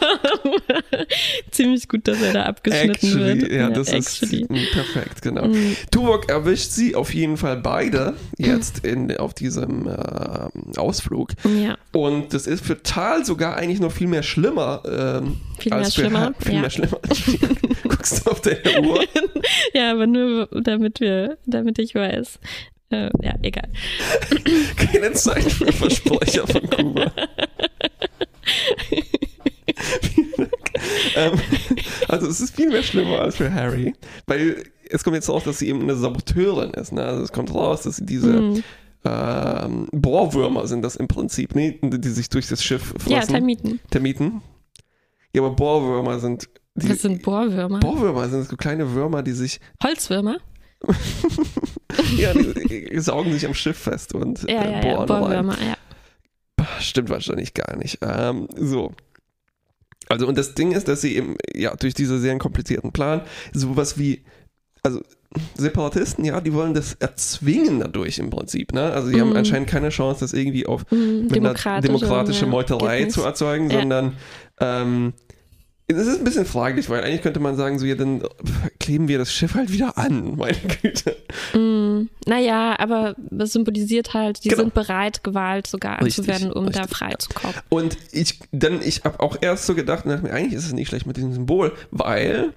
[1.50, 3.52] Ziemlich gut, dass er da abgeschnitten Actually, wird.
[3.52, 4.42] ja, das actually.
[4.42, 5.46] ist mm, perfekt, genau.
[5.46, 5.76] Mhm.
[5.90, 11.30] Tuvok erwischt sie auf jeden Fall beide jetzt in, auf diesem äh, Ausflug.
[11.44, 11.76] Ja.
[11.92, 14.82] Und das ist für Tal sogar eigentlich noch viel mehr schlimmer.
[14.86, 16.60] Ähm, Viel mehr schlimmer, Ha- Viel ja.
[16.60, 16.98] mehr schlimmer.
[17.84, 19.04] Guckst du auf deine Uhr?
[19.72, 22.38] Ja, aber nur damit wir, damit ich weiß.
[22.90, 23.68] Äh, ja, egal.
[24.76, 27.12] Keine Zeit für Versprecher von Kuba.
[30.02, 30.50] Vielen Dank.
[31.16, 31.40] ähm,
[32.08, 33.94] also es ist viel mehr schlimmer als für Harry,
[34.26, 36.92] weil es kommt jetzt raus, dass sie eben eine Saboteurin ist.
[36.92, 37.02] Ne?
[37.02, 38.62] Also es kommt raus, dass sie diese Mhm.
[39.04, 41.78] ähm, Bohrwürmer sind das im Prinzip, ne?
[41.82, 43.10] die sich durch das Schiff fressen.
[43.10, 43.80] Ja, Termiten.
[43.90, 44.42] Termiten.
[45.34, 47.80] Ja, aber Bohrwürmer sind die, Das sind Bohrwürmer.
[47.80, 50.36] Bohrwürmer sind so kleine Würmer, die sich Holzwürmer?
[52.16, 55.46] ja, die, saugen sich am Schiff fest und Ja, äh, ja, ja, bohren rein.
[55.46, 55.76] Bohrwürmer, ja.
[56.80, 57.98] Stimmt wahrscheinlich gar nicht.
[58.02, 58.92] Ähm, so.
[60.08, 63.98] Also, und das Ding ist, dass sie eben, ja, durch diesen sehr komplizierten Plan, sowas
[63.98, 64.24] wie,
[64.82, 65.00] also,
[65.56, 68.92] Separatisten, ja, die wollen das erzwingen dadurch im Prinzip, ne?
[68.92, 69.36] Also, die haben Mhm.
[69.36, 73.80] anscheinend keine Chance, das irgendwie auf einer demokratische, demokratische ja, Meuterei zu erzeugen, Ja.
[73.80, 74.12] sondern,
[74.60, 75.12] ähm,
[75.86, 78.22] es ist ein bisschen fraglich, weil eigentlich könnte man sagen, so, ja, dann
[78.78, 81.13] kleben wir das Schiff halt wieder an, meine Güte.
[81.54, 84.62] Mm, naja, aber das symbolisiert halt, die Genau.
[84.62, 87.54] sind bereit, Gewalt sogar anzuwenden, um da richtig, frei zu kommen.
[87.68, 90.88] Und ich, dann, ich habe auch erst so gedacht, dachte mir, eigentlich ist es nicht
[90.88, 92.52] schlecht mit diesem Symbol, weil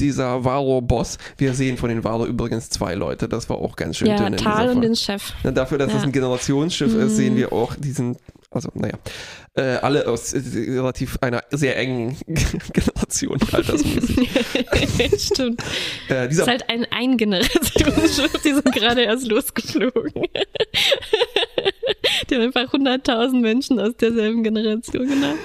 [0.00, 4.08] dieser Valo-Boss, wir sehen von den Valo übrigens zwei Leute, das war auch ganz schön
[4.08, 5.32] Ja, dünn Tal und den Chef.
[5.44, 6.02] Dafür, dass es Ja.
[6.02, 7.16] ein Generationsschiff ist, Mhm.
[7.16, 8.16] sehen wir auch diesen,
[8.52, 8.94] also naja,
[9.54, 12.16] äh, alle aus äh, relativ einer sehr engen
[12.72, 14.28] Generation altersmäßig.
[15.18, 15.62] Stimmt.
[16.08, 20.26] Äh, Das dieser ist halt ein Eingenerationsschiff, die sind gerade erst losgeflogen.
[22.30, 25.38] Die haben einfach 100.000 Menschen aus derselben Generation genommen.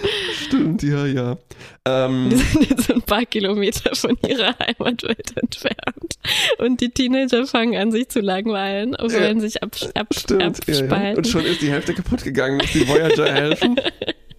[0.45, 1.37] stimmt, ja, ja.
[1.85, 6.13] Ähm, Die sind jetzt ein paar Kilometer von ihrer Heimatwelt entfernt.
[6.59, 9.21] Und die Teenager fangen an, sich zu langweilen und Ja.
[9.21, 10.79] wollen sich abs ab Stimmt, ja, ja.
[10.81, 11.17] abspalten.
[11.17, 13.75] Und schon ist die Hälfte kaputt gegangen, muss die Voyager helfen.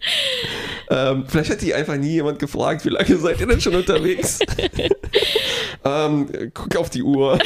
[0.91, 4.39] ähm, vielleicht hat die einfach nie jemand gefragt, wie lange seid ihr denn schon unterwegs?
[5.85, 7.39] ähm, guck auf die Uhr.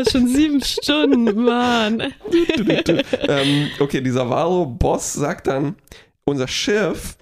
[0.00, 2.00] Oh, schon sieben Stunden, Mann.
[3.28, 5.76] ähm, okay, dieser Valo-Boss sagt dann,
[6.24, 7.16] unser Schiff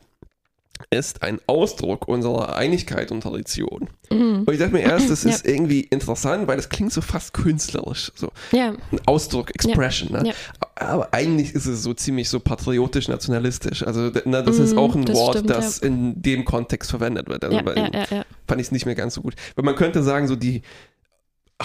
[0.91, 3.89] ist ein Ausdruck unserer Einigkeit und Tradition.
[4.11, 4.43] Mhm.
[4.45, 5.31] Und ich dachte mir erst, das Ja.
[5.31, 8.11] ist irgendwie interessant, weil das klingt so fast künstlerisch.
[8.17, 10.11] So Ja, ein Ausdruck, Expression.
[10.13, 10.29] Ne?
[10.29, 10.35] Ja.
[10.75, 13.87] Aber eigentlich ist es so ziemlich so patriotisch-nationalistisch.
[13.87, 17.29] Also na, das ist Mhm, auch ein das Wort, stimmt, das in dem Kontext verwendet
[17.29, 17.45] wird.
[17.45, 18.25] Also ja, ja, ja, ja.
[18.49, 19.35] fand ich es nicht mehr ganz so gut.
[19.55, 20.63] Weil man könnte sagen, so die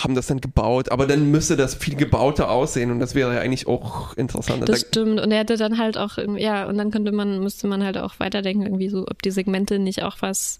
[0.03, 3.41] haben das dann gebaut, aber dann müsste das viel gebauter aussehen und das wäre ja
[3.41, 4.67] eigentlich auch interessant.
[4.67, 5.19] Das Da- stimmt.
[5.19, 8.19] Und er hätte dann halt auch, ja, und dann könnte man, müsste man halt auch
[8.19, 10.59] weiterdenken, irgendwie so, ob die Segmente nicht auch was,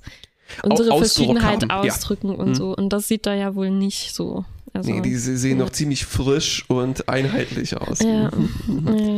[0.63, 1.91] unsere Ausdruck Verschiedenheit haben, ja.
[1.93, 2.55] ausdrücken und Mhm.
[2.55, 2.75] so.
[2.75, 4.45] Und das sieht da ja wohl nicht so.
[4.77, 7.99] Also, nee, die se- sehen noch ziemlich frisch und einheitlich aus.
[8.01, 8.29] ja,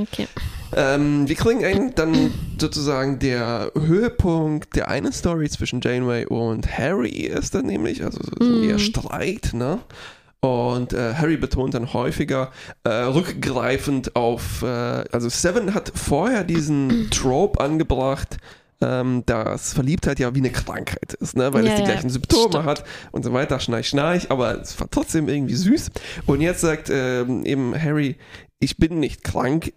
[0.02, 0.28] okay.
[0.76, 7.10] Ähm, wir kriegen einen, dann sozusagen der Höhepunkt der einen Story zwischen Janeway und Harry
[7.10, 8.64] ist dann nämlich, also so Mhm.
[8.70, 9.80] eher Streit, ne?
[10.42, 12.52] Und äh, Harry betont dann häufiger,
[12.86, 14.68] äh, rückgreifend auf, äh,
[15.12, 18.38] also Seven hat vorher diesen Trope angebracht,
[18.82, 21.54] ähm, dass Verliebtheit ja wie eine Krankheit ist, ne?
[21.54, 22.66] weil Ja, es die gleichen Symptome stimmt.
[22.66, 25.92] hat und so weiter, schnarch, schnarch, aber es war trotzdem irgendwie süß.
[26.26, 28.16] Und jetzt sagt ähm, eben Harry,
[28.60, 29.74] ich bin nicht krank,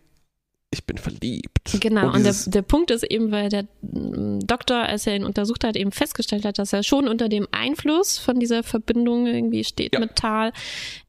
[0.72, 1.76] ich bin verliebt.
[1.80, 5.24] Genau, und, dieses- der, der Punkt ist eben, weil der mm, Doktor, als er ihn
[5.24, 9.64] untersucht hat, eben festgestellt hat, dass er schon unter dem Einfluss von dieser Verbindung irgendwie
[9.64, 10.00] steht Ja.
[10.00, 10.52] mit Tal.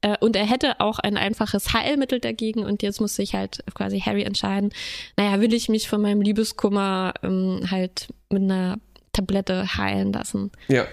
[0.02, 2.66] Äh, und er hätte auch ein einfaches Heilmittel dagegen.
[2.66, 4.72] Und jetzt muss sich halt quasi Harry entscheiden,
[5.18, 8.80] naja, will ich mich von meinem Liebeskummer ähm, halt mit einer
[9.14, 10.86] Tablette heilen lassen ja,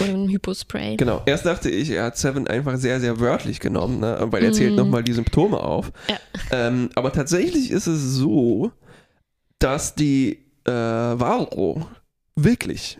[0.00, 0.96] oder einem Hypospray.
[0.96, 1.22] genau.
[1.26, 4.18] Erst dachte ich, er hat Seven einfach sehr, sehr wörtlich genommen, ne?
[4.30, 5.92] weil er zählt nochmal die Symptome auf.
[6.08, 6.16] Ja.
[6.50, 8.70] Ähm, aber tatsächlich ist es so,
[9.58, 11.86] dass die äh, Varo
[12.36, 12.98] wirklich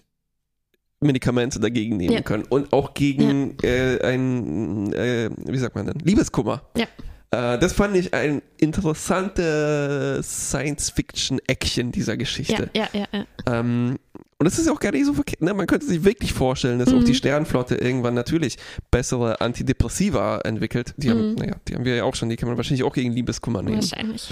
[1.01, 2.21] Medikamente dagegen nehmen Ja.
[2.23, 6.63] können und auch gegen äh, ein, äh, wie sagt man denn, Liebeskummer.
[6.77, 6.87] Ja.
[7.33, 12.71] Äh, das fand ich ein interessantes Science-Fiction-Eckchen dieser Ja, Geschichte.
[12.77, 13.25] ja, ja, ja.
[13.47, 13.99] Ähm,
[14.39, 15.41] und das ist auch gar nicht so verkehrt.
[15.41, 15.55] Ne?
[15.55, 16.99] Man könnte sich wirklich vorstellen, dass Mhm.
[16.99, 18.59] auch die Sternenflotte irgendwann natürlich
[18.91, 20.95] bessere Antidepressiva entwickelt.
[20.97, 21.35] Die haben, Mhm.
[21.37, 23.77] naja, die haben wir ja auch schon, die kann man wahrscheinlich auch gegen Liebeskummer nehmen.
[23.81, 24.29] Wahrscheinlich.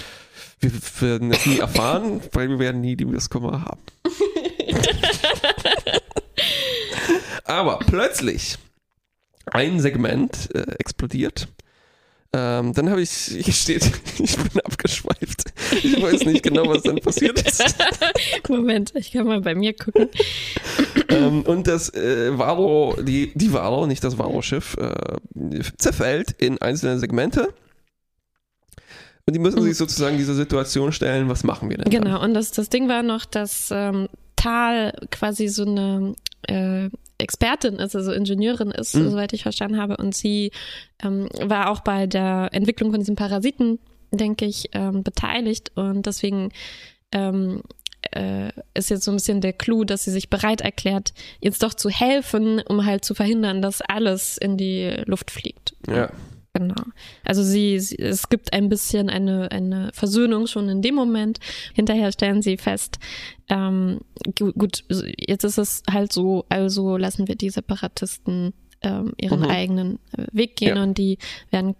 [0.59, 3.79] Wir werden das nie erfahren, weil wir werden nie Liebeskummer haben.
[7.45, 8.57] Aber plötzlich
[9.45, 11.47] ein Segment äh, explodiert.
[12.33, 15.53] Ähm, dann habe ich, hier steht, ich bin abgeschweift.
[15.83, 17.75] Ich weiß nicht genau, was dann passiert ist.
[18.47, 20.09] Moment, ich kann mal bei mir gucken.
[21.09, 26.99] ähm, und das äh, Varo, die, die Varo, nicht das Varo-Schiff, äh, zerfällt in einzelne
[26.99, 27.53] Segmente.
[29.25, 31.91] Und die müssen sich sozusagen dieser Situation stellen, was machen wir denn?
[31.91, 32.03] Dann?
[32.03, 36.15] Genau, und das, das Ding war noch, dass ähm, Tal quasi so eine
[36.47, 36.89] äh,
[37.21, 39.11] Expertin ist, also Ingenieurin ist, Mhm.
[39.11, 39.97] soweit ich verstanden habe.
[39.97, 40.51] Und sie
[41.03, 43.79] ähm, war auch bei der Entwicklung von diesem Parasiten,
[44.11, 45.71] denke ich, ähm, beteiligt.
[45.75, 46.51] Und deswegen
[47.13, 47.61] ähm,
[48.13, 51.73] äh, ist jetzt so ein bisschen der Clou, dass sie sich bereit erklärt, jetzt doch
[51.73, 55.75] zu helfen, um halt zu verhindern, dass alles in die Luft fliegt.
[55.87, 56.09] Ja.
[56.53, 56.83] Genau.
[57.23, 61.39] Also sie, sie, es gibt ein bisschen eine, eine Versöhnung schon in dem Moment.
[61.73, 62.99] Hinterher stellen sie fest,
[63.49, 63.99] ähm,
[64.37, 64.83] gu- gut,
[65.17, 69.45] jetzt ist es halt so, also lassen wir die Separatisten ähm, ihren Mhm.
[69.49, 70.83] eigenen äh, Weg gehen Ja.
[70.83, 71.19] und die
[71.51, 71.75] werden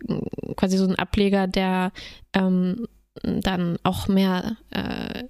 [0.55, 1.91] quasi so ein Ableger, der
[2.33, 2.87] ähm,
[3.23, 5.23] dann auch mehr äh,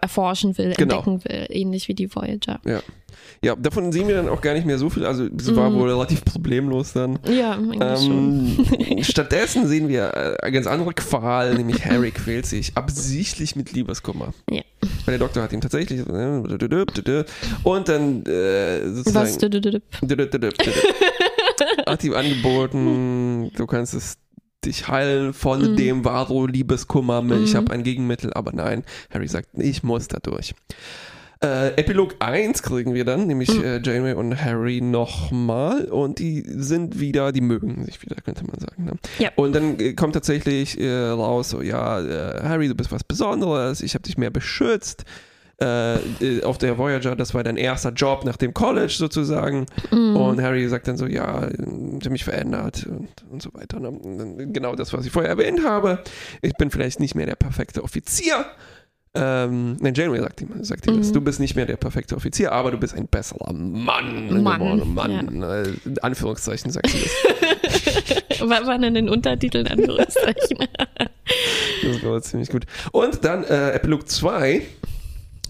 [0.00, 0.98] erforschen will, Genau.
[0.98, 2.60] entdecken will, ähnlich wie die Voyager.
[3.42, 5.04] Ja, davon sehen wir dann auch gar nicht mehr so viel.
[5.04, 5.78] Also es war Mhm.
[5.78, 7.18] wohl relativ problemlos dann.
[7.26, 8.66] Ja, eigentlich schon.
[8.96, 13.72] Ähm, stattdessen sehen wir äh, eine ganz andere Qual, nämlich Harry quält sich absichtlich mit
[13.72, 14.32] Liebeskummer.
[14.50, 14.62] Ja.
[15.04, 16.02] Weil der Doktor hat ihm tatsächlich äh,
[17.62, 19.34] und dann äh, Was?
[19.38, 19.82] sozusagen
[21.86, 24.16] hat ihm angeboten, du kannst es
[24.64, 25.76] dich heilen von Mhm.
[25.76, 27.56] dem Varo Liebeskummer, ich Mhm.
[27.56, 30.54] habe ein Gegenmittel, aber nein, Harry sagt, ich muss da durch.
[31.42, 33.64] Äh, Epilog 1 kriegen wir dann, nämlich Mhm.
[33.64, 38.58] äh, Janeway und Harry nochmal und die sind wieder, die mögen sich wieder, könnte man
[38.60, 38.84] sagen.
[38.84, 38.92] Ne?
[39.18, 39.30] Ja.
[39.36, 43.80] Und dann äh, kommt tatsächlich äh, raus, so ja, äh, Harry, du bist was Besonderes,
[43.80, 45.04] ich habe dich mehr beschützt.
[45.62, 49.66] Äh, äh, auf der Voyager, das war dein erster Job nach dem College sozusagen.
[49.90, 50.16] Mhm.
[50.16, 53.76] Und Harry sagt dann so, ja, ich habe mich verändert und, und so weiter.
[53.76, 56.02] Und dann Genau das, was ich vorher erwähnt habe.
[56.40, 58.46] Ich bin vielleicht nicht mehr der perfekte Offizier.
[59.12, 61.08] Ähm, nein, Janeway sagt ihm, sagt ihm das.
[61.08, 61.12] Mhm.
[61.14, 64.42] Du bist nicht mehr der perfekte Offizier, aber du bist ein besserer Mann.
[64.42, 65.42] Mann, Mann.
[65.42, 68.40] Äh, in Anführungszeichen sagt sie das.
[68.48, 70.58] Was waren denn den Untertiteln Anführungszeichen?
[71.82, 72.64] Das war ziemlich gut.
[72.92, 74.62] Und dann äh, Epilog 2.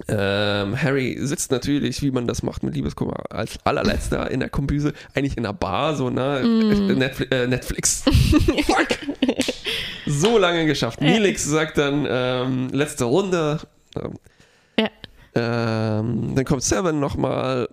[0.09, 4.93] Ähm, Harry sitzt natürlich, wie man das macht mit Liebeskummer, als allerletzter in der Kombüse,
[5.15, 6.43] eigentlich in einer Bar, so, ne?
[6.45, 6.99] Mm.
[6.99, 7.31] Netflix.
[7.33, 8.03] Äh, Netflix.
[8.67, 8.89] Fuck!
[10.07, 11.01] So lange geschafft.
[11.01, 13.61] Nilix sagt dann, ähm, letzte Runde.
[13.97, 14.15] Ähm,
[14.79, 14.89] Ja.
[15.35, 17.69] ähm, dann kommt Seven nochmal.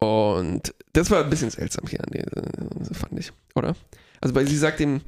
[0.00, 3.74] Und das war ein bisschen seltsam hier, äh, fand ich, oder?
[4.20, 5.00] Also, weil sie sagt ihm,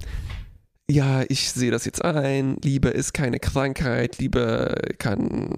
[0.90, 5.50] ja, ich sehe das jetzt ein, Liebe ist keine Krankheit, Liebe kann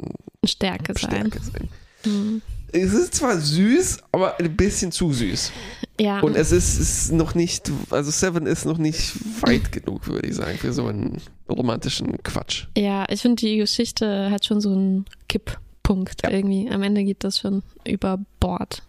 [0.44, 1.10] Stärke sein.
[1.30, 1.68] Stärke sein.
[2.04, 2.42] Mhm.
[2.74, 5.52] Es ist zwar süß, aber ein bisschen zu süß.
[6.00, 6.20] Ja.
[6.20, 10.34] Und es ist, ist noch nicht, also Seven ist noch nicht weit genug, würde ich
[10.36, 11.18] sagen, für so einen
[11.50, 12.66] romantischen Quatsch.
[12.76, 16.30] ja, ich finde, die Geschichte hat schon so einen Kipppunkt Ja.
[16.30, 16.70] irgendwie.
[16.70, 18.82] Am Ende geht das schon über Bord.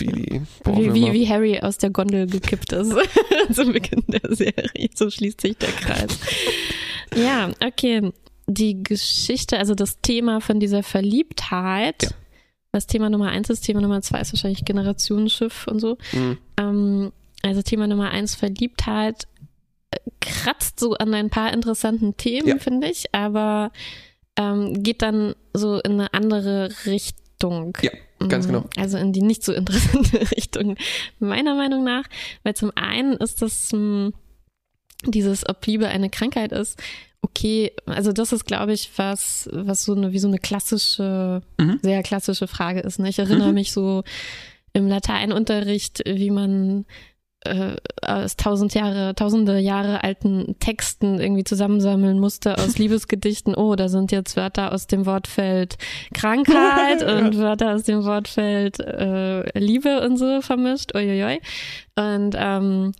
[0.00, 2.92] Wie die Wie, wie, wie Harry aus der Gondel gekippt ist
[3.52, 4.90] zum Beginn der Serie.
[4.94, 6.18] So schließt sich der Kreis.
[7.14, 8.12] ja, okay.
[8.46, 12.08] Die Geschichte, also das Thema von dieser Verliebtheit, Ja.
[12.72, 15.98] was Thema Nummer eins ist, Thema Nummer zwei ist wahrscheinlich Generationsschiff und so.
[16.10, 16.38] Hm.
[16.58, 19.28] Ähm, also Thema Nummer eins, Verliebtheit,
[19.92, 22.58] äh, kratzt so an ein paar interessanten Themen, Ja.
[22.58, 23.70] finde ich, aber
[24.36, 27.76] ähm, geht dann so in eine andere Richtung.
[27.82, 27.90] Ja,
[28.28, 28.64] ganz Mm, genau.
[28.76, 30.76] Also in die nicht so interessante Richtung,
[31.18, 32.04] meiner Meinung nach.
[32.42, 34.10] Weil zum einen ist das mh,
[35.06, 36.78] dieses, ob Liebe eine Krankheit ist,
[37.22, 41.78] okay, also das ist, glaube ich, was, was so eine, wie so eine klassische, Mhm.
[41.82, 42.98] sehr klassische Frage ist.
[42.98, 43.08] Ne?
[43.08, 43.54] Ich erinnere Mhm.
[43.54, 44.02] mich so
[44.72, 46.86] im Lateinunterricht, wie man
[47.44, 53.54] äh, aus tausend Jahre, tausende Jahre alten Texten irgendwie zusammensammeln musste aus Liebesgedichten.
[53.54, 55.78] Oh, da sind jetzt Wörter aus dem Wortfeld
[56.12, 60.94] Krankheit und Wörter aus dem Wortfeld äh, Liebe und so vermischt.
[60.94, 61.40] Uiuiui.
[61.96, 62.92] Und ähm,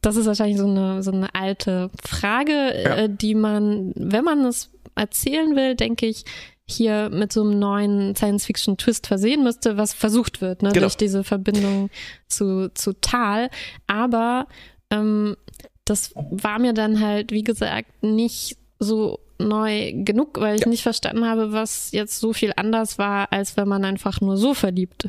[0.00, 2.94] das ist wahrscheinlich so eine, so eine alte Frage, Ja.
[2.96, 6.24] äh, die man, wenn man es erzählen will, denke ich,
[6.68, 10.82] hier mit so einem neuen Science-Fiction-Twist versehen müsste, was versucht wird, ne, Genau.
[10.82, 11.90] durch diese Verbindung
[12.28, 13.50] zu, zu Tal.
[13.86, 14.46] Aber
[14.90, 15.36] ähm,
[15.84, 20.68] das war mir dann halt, wie gesagt, nicht so neu genug, weil ich Ja.
[20.68, 24.54] nicht verstanden habe, was jetzt so viel anders war, als wenn man einfach nur so
[24.54, 25.08] verliebt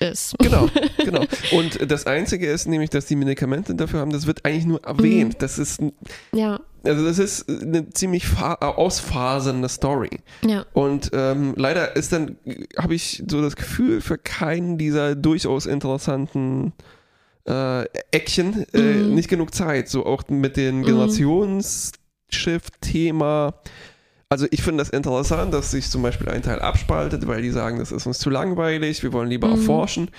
[0.00, 0.34] ist.
[0.38, 1.24] Genau, genau.
[1.52, 5.34] Und das Einzige ist nämlich, dass die Medikamente dafür haben, das wird eigentlich nur erwähnt.
[5.34, 5.38] Mhm.
[5.38, 5.80] Das ist,
[6.34, 10.20] Ja, also das ist eine ziemlich fa- ausfasernde Story.
[10.44, 10.64] ja.
[10.72, 12.36] Und ähm, leider ist dann,
[12.78, 16.72] habe ich so das Gefühl, für keinen dieser durchaus interessanten
[17.48, 19.14] äh, Eckchen äh, Mhm.
[19.14, 19.88] nicht genug Zeit.
[19.88, 20.84] So auch mit dem Mhm.
[22.30, 23.54] Generationsschiff-Thema.
[24.28, 27.78] Also ich finde das interessant, dass sich zum Beispiel ein Teil abspaltet, weil die sagen,
[27.78, 29.54] das ist uns zu langweilig, wir wollen lieber Mhm.
[29.54, 30.10] erforschen.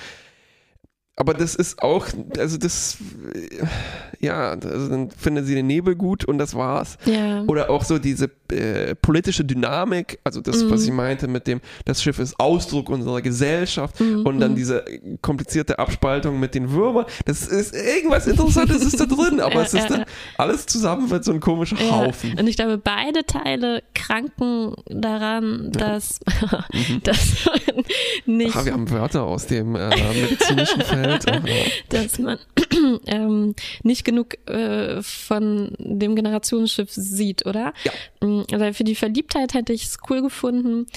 [1.20, 2.06] Aber das ist auch,
[2.38, 2.98] also das,
[3.34, 3.66] äh,
[4.24, 6.98] ja, also dann findet sie den Nebel gut und das war's.
[7.06, 7.42] Ja.
[7.48, 10.70] Oder auch so diese äh, politische Dynamik, also das, Mhm.
[10.70, 14.56] was ich meinte mit dem, das Schiff ist Ausdruck unserer Gesellschaft Mhm, und dann mhm.
[14.58, 14.86] diese
[15.24, 17.06] komplizierte Abspaltung mit den Würmern.
[17.26, 20.06] Das ist irgendwas Interessantes ist da drin, aber Ja, es ist ja, dann
[20.38, 22.38] alles zusammen wird so ein komischer Haufen.
[22.40, 26.20] Und ich glaube, beide Teile kranken daran, dass,
[26.74, 27.02] Mhm.
[27.04, 27.50] dass
[28.28, 31.07] nicht, Aha, wir haben Wörter aus dem äh, medizinischen Feld.
[31.08, 31.42] Aha.
[31.90, 32.38] dass man
[33.08, 37.74] ähm, nicht genug äh, von dem Generationsschiff sieht, oder?
[37.84, 38.28] Ja.
[38.28, 40.88] Mm, Also für die Verliebtheit hätte ich es cool gefunden.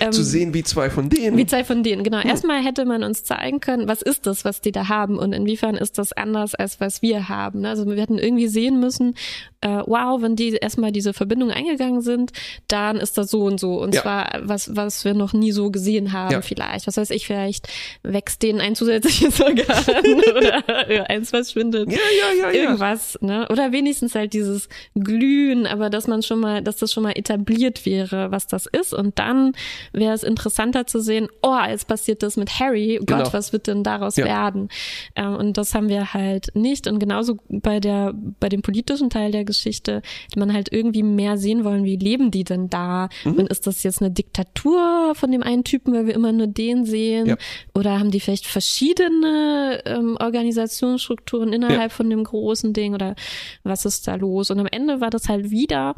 [0.00, 1.36] Ähm, Zu sehen, wie zwei von denen.
[1.36, 2.20] Wie zwei von denen, genau.
[2.20, 5.76] Erstmal hätte man uns zeigen können, was ist das, was die da haben und inwiefern
[5.76, 7.60] ist das anders, als was wir haben.
[7.60, 7.68] ne?
[7.70, 9.14] Also wir hätten irgendwie sehen müssen,
[9.60, 12.30] äh, wow, wenn die erstmal diese Verbindung eingegangen sind,
[12.68, 13.80] dann ist das so und so.
[13.80, 14.02] Und Ja.
[14.02, 16.42] zwar was, was wir noch nie so gesehen haben Ja.
[16.42, 16.86] vielleicht.
[16.86, 17.66] Was weiß ich, vielleicht
[18.04, 19.66] wächst denen ein zusätzliches Organ
[20.36, 22.60] oder eins verschwindet ja, ja, ja, ja.
[22.62, 23.48] irgendwas, ne?
[23.50, 27.84] Oder wenigstens halt dieses Glühen, aber dass man schon mal, dass das schon mal etabliert
[27.86, 28.94] wäre, was das ist.
[28.94, 29.52] Und dann
[29.92, 33.32] wäre es interessanter zu sehen, oh, jetzt passiert das mit Harry, oh Gott, Genau.
[33.32, 34.24] was wird denn daraus Ja.
[34.26, 34.68] werden?
[35.16, 36.86] Ähm, und das haben wir halt nicht.
[36.86, 41.36] Und genauso bei der, bei dem politischen Teil der Geschichte, hätte man halt irgendwie mehr
[41.38, 43.08] sehen wollen, wie leben die denn da?
[43.24, 43.32] Mhm.
[43.32, 46.84] Und ist das jetzt eine Diktatur von dem einen Typen, weil wir immer nur den
[46.84, 47.26] sehen?
[47.26, 47.36] Ja.
[47.74, 53.16] Oder haben die vielleicht verschiedene ähm, Organisationsstrukturen innerhalb von dem großen Ding oder
[53.64, 54.50] was ist da los?
[54.50, 55.96] Und am Ende war das halt wieder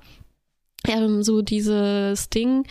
[0.89, 2.65] ähm, so dieses Ding,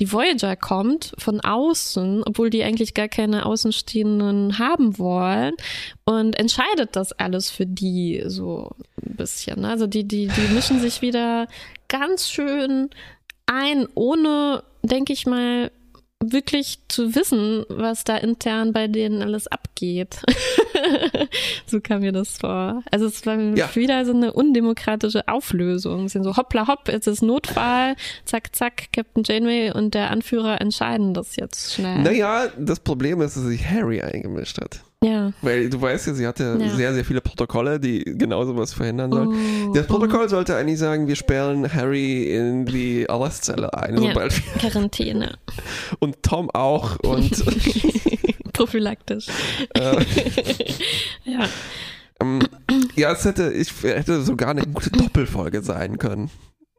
[0.00, 5.54] die Voyager kommt von außen, obwohl die eigentlich gar keine Außenstehenden haben wollen
[6.04, 8.70] und entscheidet das alles für die so
[9.06, 9.60] ein bisschen.
[9.60, 9.68] ne?
[9.68, 11.46] Also die, die, die mischen sich wieder
[11.88, 12.88] ganz schön
[13.44, 15.70] ein, ohne, denke ich mal,
[16.22, 20.20] wirklich zu wissen, was da intern bei denen alles abgeht.
[21.66, 22.82] so kam mir das vor.
[22.90, 23.74] Also es war Ja.
[23.74, 26.06] wieder so eine undemokratische Auflösung.
[26.06, 30.60] Es sind so hoppla hopp, jetzt ist Notfall, zack, zack, Captain Janeway und der Anführer
[30.60, 32.02] entscheiden das jetzt schnell.
[32.02, 34.82] Naja, das Problem ist, dass sich Harry eingemischt hat.
[35.02, 35.32] Ja.
[35.40, 36.76] Weil du weißt ja, sie hatte Ja.
[36.76, 39.68] sehr, sehr viele Protokolle, die genau sowas verhindern sollen.
[39.68, 44.08] Oh, Das Protokoll sollte eigentlich sagen, wir sperren Harry in die Arrestzelle ein, Ja.
[44.10, 45.38] sobald wir, oh, Quarantäne.
[46.00, 47.30] und Tom auch und
[48.52, 49.28] Prophylaktisch.
[49.74, 50.04] äh,
[51.24, 51.48] Ja.
[52.20, 52.40] ähm,
[52.94, 56.28] ja, es hätte, ich hätte sogar eine gute Doppelfolge sein können.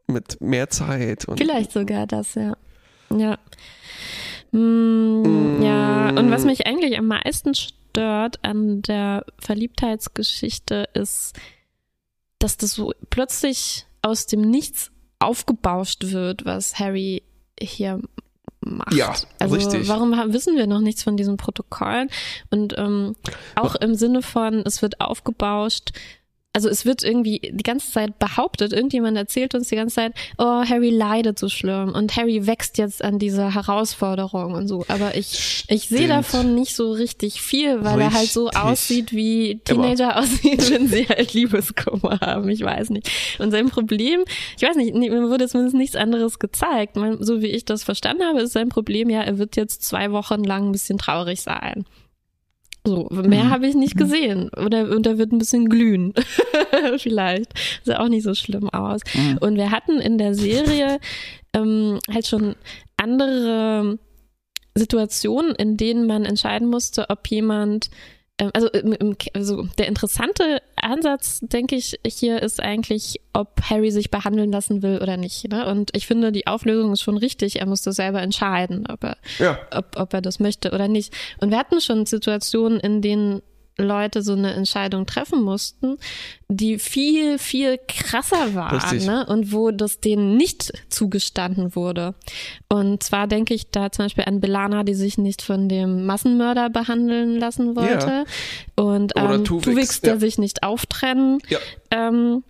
[0.06, 2.54] Mit mehr Zeit und Vielleicht sogar das, ja.
[3.10, 3.38] Ja.
[4.52, 11.38] Mm, ja, und was mich eigentlich am meisten stört an der Verliebtheitsgeschichte ist,
[12.38, 17.22] dass das so plötzlich aus dem Nichts aufgebauscht wird, was Harry
[17.60, 18.00] hier
[18.60, 18.94] macht.
[18.94, 19.88] Ja, also richtig.
[19.88, 22.08] warum haben, wissen wir noch nichts von diesen Protokollen?
[22.50, 23.16] Und ähm,
[23.54, 25.92] auch im Sinne von, es wird aufgebauscht.
[26.54, 30.62] Also es wird irgendwie die ganze Zeit behauptet, irgendjemand erzählt uns die ganze Zeit, oh,
[30.62, 34.84] Harry leidet so schlimm und Harry wächst jetzt an dieser Herausforderung und so.
[34.88, 38.62] Aber ich, ich sehe davon nicht so richtig viel, weil er halt so Richtig.
[38.62, 42.50] aussieht, wie Teenager aussehen, wenn sie halt Liebeskummer haben.
[42.50, 43.10] Ich weiß nicht.
[43.38, 44.24] Und sein Problem,
[44.58, 46.98] ich weiß nicht, mir wurde zumindest nichts anderes gezeigt.
[47.20, 50.44] So wie ich das verstanden habe, ist sein Problem ja, er wird jetzt zwei Wochen
[50.44, 51.86] lang ein bisschen traurig sein.
[52.84, 53.50] So, mehr mhm.
[53.50, 54.50] habe ich nicht gesehen.
[54.50, 56.14] Oder und er wird ein bisschen glühen.
[56.98, 57.52] Vielleicht.
[57.84, 59.02] Sah auch nicht so schlimm aus.
[59.14, 59.38] Mhm.
[59.40, 60.98] Und wir hatten in der Serie
[61.54, 62.56] ähm, halt schon
[62.96, 63.98] andere
[64.74, 67.90] Situationen, in denen man entscheiden musste, ob jemand
[68.38, 68.68] also,
[69.34, 74.98] also der interessante Ansatz, denke ich, hier ist eigentlich, ob Harry sich behandeln lassen will
[75.00, 75.48] oder nicht.
[75.48, 75.66] Ne?
[75.66, 77.60] Und ich finde, die Auflösung ist schon richtig.
[77.60, 79.58] Er muss das selber entscheiden, ob er, ja.
[79.70, 81.14] ob, ob er das möchte oder nicht.
[81.40, 83.42] Und wir hatten schon Situationen, in denen
[83.78, 85.96] Leute so eine Entscheidung treffen mussten,
[86.48, 89.26] die viel, viel krasser waren ne?
[89.26, 92.14] und wo das denen nicht zugestanden wurde.
[92.68, 96.70] Und zwar denke ich da zum Beispiel an Belana, die sich nicht von dem Massenmörder
[96.70, 98.24] behandeln lassen wollte.
[98.76, 98.84] Ja.
[98.84, 100.20] Und ähm, Tuvix, Tuvix der ja.
[100.20, 101.58] sich nicht auftrennen ja.
[101.90, 102.44] ähm,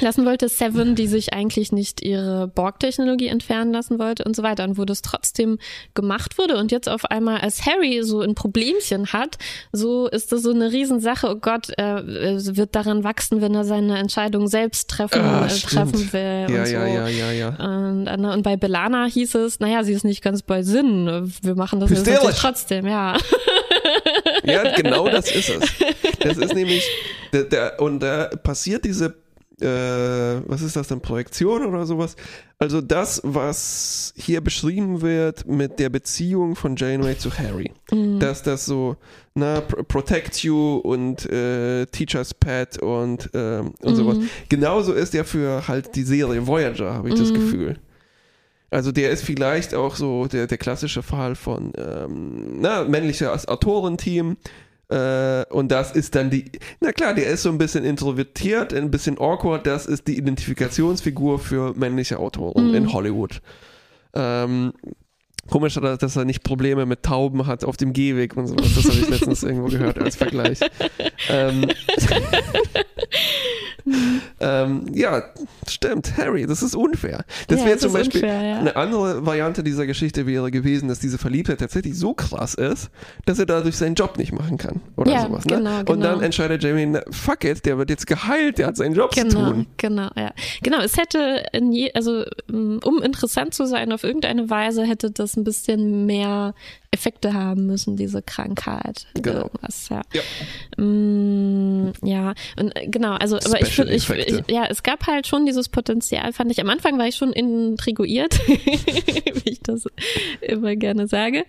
[0.00, 4.64] lassen wollte, Seven, die sich eigentlich nicht ihre Borg-Technologie entfernen lassen wollte und so weiter
[4.64, 5.58] und wo das trotzdem
[5.94, 9.38] gemacht wurde und jetzt auf einmal, als Harry so ein Problemchen hat,
[9.72, 13.98] so ist das so eine Riesensache, oh Gott, er wird daran wachsen, wenn er seine
[13.98, 16.72] Entscheidung selbst treffen, ah, äh, treffen will ja, und so.
[16.72, 17.48] Ja, ja, ja, ja.
[17.48, 21.54] Und, äh, und bei Belana hieß es, naja, sie ist nicht ganz bei Sinn, wir
[21.54, 23.16] machen das jetzt trotzdem, ja.
[24.44, 25.68] Ja, genau das ist es.
[26.20, 26.84] Das ist nämlich,
[27.32, 29.14] der, der, und da passiert diese
[29.60, 32.16] äh, was ist das denn, Projektion oder sowas?
[32.58, 37.72] Also das, was hier beschrieben wird mit der Beziehung von Janeway zu Harry.
[37.90, 38.18] Mhm.
[38.18, 38.96] Dass das so,
[39.34, 43.94] na, protect you und äh, Teacher's Pet und, äh, und mhm.
[43.94, 44.16] sowas.
[44.48, 47.20] Genauso ist ja für halt die Serie Voyager, habe ich mhm.
[47.20, 47.76] das Gefühl.
[48.70, 54.36] Also der ist vielleicht auch so der, der klassische Fall von ähm, na, männliches Autorenteam,
[54.90, 58.90] äh, und das ist dann die, na klar, der ist so ein bisschen introvertiert, ein
[58.90, 59.66] bisschen awkward.
[59.66, 62.74] Das ist die Identifikationsfigur für männliche Autoren mhm.
[62.74, 63.42] in Hollywood.
[64.14, 64.72] Ähm,
[65.50, 68.74] komisch, dass er nicht Probleme mit Tauben hat auf dem Gehweg und sowas.
[68.74, 70.60] Das habe ich letztens irgendwo gehört als Vergleich.
[71.28, 71.66] ähm,
[74.40, 75.22] ähm, ja,
[75.66, 77.24] stimmt, Harry, das ist unfair.
[77.48, 78.58] Das ja, wäre zum Beispiel unfair, ja.
[78.58, 82.90] eine andere Variante dieser Geschichte wäre gewesen, dass diese Verliebtheit tatsächlich so krass ist,
[83.26, 85.44] dass er dadurch seinen Job nicht machen kann oder ja, sowas.
[85.44, 85.56] Ne?
[85.56, 85.92] Genau, genau.
[85.92, 89.30] Und dann entscheidet Jamie, fuck it, der wird jetzt geheilt, der hat seinen Job genau,
[89.30, 89.66] zu tun.
[89.76, 90.32] Genau, ja.
[90.62, 95.44] Genau, es hätte, je, also um interessant zu sein auf irgendeine Weise, hätte das ein
[95.44, 96.54] bisschen mehr
[96.90, 99.06] Effekte haben müssen, diese Krankheit.
[99.14, 99.42] Genau.
[99.42, 100.02] Irgendwas, ja.
[100.12, 100.82] Ja.
[100.82, 105.44] Mm, ja, und äh, genau, also, aber ich ich, ich, ja, es gab halt schon
[105.44, 106.60] dieses Potenzial, fand ich.
[106.60, 109.86] Am Anfang war ich schon intriguiert, wie ich das
[110.40, 111.44] immer gerne sage,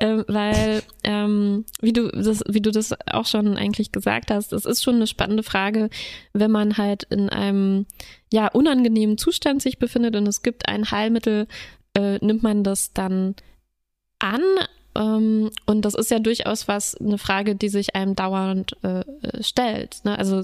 [0.00, 4.64] ähm, weil, ähm, wie du das, wie du das auch schon eigentlich gesagt hast, es
[4.64, 5.90] ist schon eine spannende Frage,
[6.32, 7.84] wenn man halt in einem,
[8.32, 11.46] ja, unangenehmen Zustand sich befindet und es gibt ein Heilmittel,
[11.94, 13.34] äh, nimmt man das dann
[14.18, 14.42] an
[14.94, 19.04] und das ist ja durchaus was, eine Frage, die sich einem dauernd äh,
[19.40, 20.04] stellt.
[20.04, 20.18] Ne?
[20.18, 20.42] Also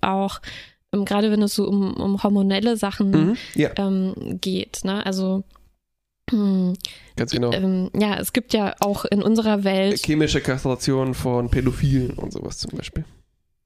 [0.00, 0.40] auch
[0.92, 3.70] ähm, gerade wenn es so um, um hormonelle Sachen mhm, ja.
[3.76, 4.84] ähm, geht.
[4.84, 5.04] Ne?
[5.04, 5.44] Also
[6.30, 6.74] hm,
[7.16, 7.52] Ganz genau.
[7.52, 10.04] Ähm, ja, es gibt ja auch in unserer Welt.
[10.04, 13.04] Chemische Kastration von Pädophilen und sowas zum Beispiel.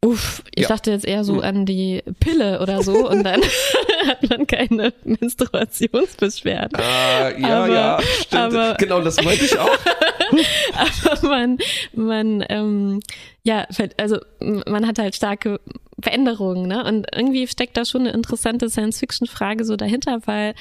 [0.05, 0.69] Uff, ich ja.
[0.69, 1.41] dachte jetzt eher so mhm.
[1.41, 3.41] an die Pille oder so und dann
[4.07, 6.79] hat man keine Menstruationsbeschwerden.
[6.79, 8.43] Ah, ja, aber, ja, stimmt.
[8.43, 9.69] Aber, genau, das meinte ich auch.
[11.05, 11.59] aber man,
[11.95, 13.01] man, ähm,
[13.43, 13.67] ja,
[13.99, 15.61] also man hat halt starke
[16.01, 16.85] Veränderungen, ne?
[16.85, 20.55] Und irgendwie steckt da schon eine interessante Science-Fiction-Frage so dahinter, weil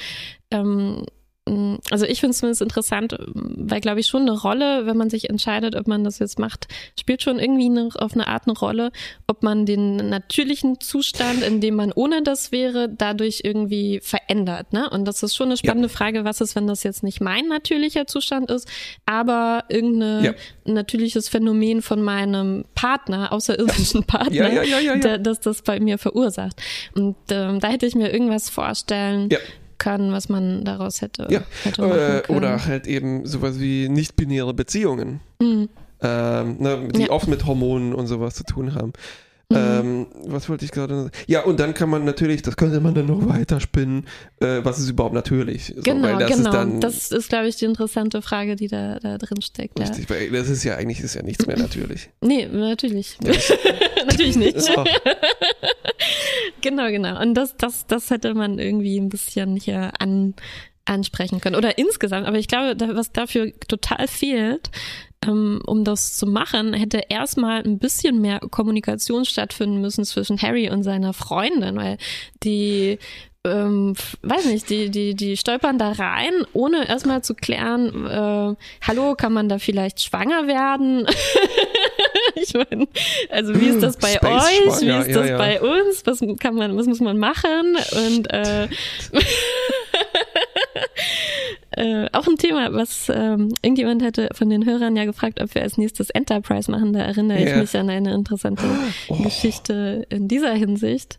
[0.51, 1.05] ähm,
[1.45, 5.27] also ich finde es zumindest interessant, weil glaube ich schon eine Rolle, wenn man sich
[5.27, 6.67] entscheidet, ob man das jetzt macht,
[6.99, 8.91] spielt schon irgendwie eine, auf eine Art eine Rolle,
[9.25, 14.71] ob man den natürlichen Zustand, in dem man ohne das wäre, dadurch irgendwie verändert.
[14.71, 14.87] Ne?
[14.91, 15.93] Und das ist schon eine spannende ja.
[15.95, 18.67] Frage, was ist, wenn das jetzt nicht mein natürlicher Zustand ist,
[19.07, 20.33] aber irgendein ja.
[20.65, 26.61] natürliches Phänomen von meinem Partner, außerirdischen Partner, ja, der, das das bei mir verursacht.
[26.93, 29.29] Und ähm, da hätte ich mir irgendwas vorstellen,
[29.81, 31.27] können, was man daraus hätte.
[31.29, 31.41] Ja.
[31.63, 35.69] hätte äh, oder halt eben sowas wie nicht-binäre Beziehungen, mhm.
[36.01, 37.09] ähm, ne, die ja.
[37.09, 38.93] oft mit Hormonen und sowas zu tun haben.
[39.51, 39.57] Mhm.
[39.57, 41.11] Ähm, was wollte ich gerade sagen?
[41.27, 44.05] Ja, und dann kann man natürlich, das könnte man dann noch weiter spinnen,
[44.39, 45.73] äh, was ist überhaupt natürlich?
[45.75, 46.49] So, genau, das genau.
[46.49, 49.79] Ist dann, das ist, glaube ich, die interessante Frage, die da, da drin steckt.
[49.79, 50.15] Richtig, ja.
[50.15, 52.09] weil das ist ja eigentlich ist ja nichts mehr natürlich.
[52.23, 53.17] Nee, natürlich.
[53.23, 53.33] Ja,
[54.05, 54.55] natürlich nicht.
[56.61, 57.19] genau, genau.
[57.21, 60.35] Und das, das, das hätte man irgendwie ein bisschen hier an,
[60.85, 61.55] ansprechen können.
[61.55, 64.71] Oder insgesamt, aber ich glaube, was dafür total fehlt,
[65.25, 70.69] ähm, um das zu machen, hätte erstmal ein bisschen mehr Kommunikation stattfinden müssen zwischen Harry
[70.69, 71.97] und seiner Freundin, weil
[72.43, 72.97] die
[73.43, 78.55] ähm, weiß nicht, die, die, die stolpern da rein, ohne erstmal zu klären, äh,
[78.85, 81.07] hallo, kann man da vielleicht schwanger werden?
[82.35, 82.87] ich meine,
[83.29, 84.79] also wie ist das bei Space euch?
[84.79, 85.37] Schwanger, Wie ist ja, das ja.
[85.37, 86.05] bei uns?
[86.05, 87.77] Was kann man, was muss man machen?
[88.07, 88.67] Und äh,
[91.71, 95.61] äh, auch ein Thema, was ähm, irgendjemand hatte von den Hörern ja gefragt, ob wir
[95.61, 96.93] als nächstes Enterprise machen.
[96.93, 97.57] Da erinnere ich Ja.
[97.57, 98.63] mich an eine interessante
[99.07, 99.15] Oh.
[99.23, 101.17] Geschichte in dieser Hinsicht.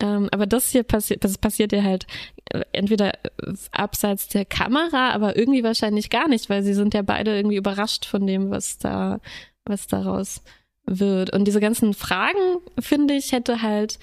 [0.00, 2.06] Ähm, aber das hier passiert, das passiert ja halt
[2.52, 7.02] äh, entweder äh, abseits der Kamera, aber irgendwie wahrscheinlich gar nicht, weil sie sind ja
[7.02, 9.18] beide irgendwie überrascht von dem, was da,
[9.64, 10.40] was daraus
[10.86, 11.32] wird.
[11.32, 12.38] Und diese ganzen Fragen,
[12.78, 13.98] finde ich, hätte halt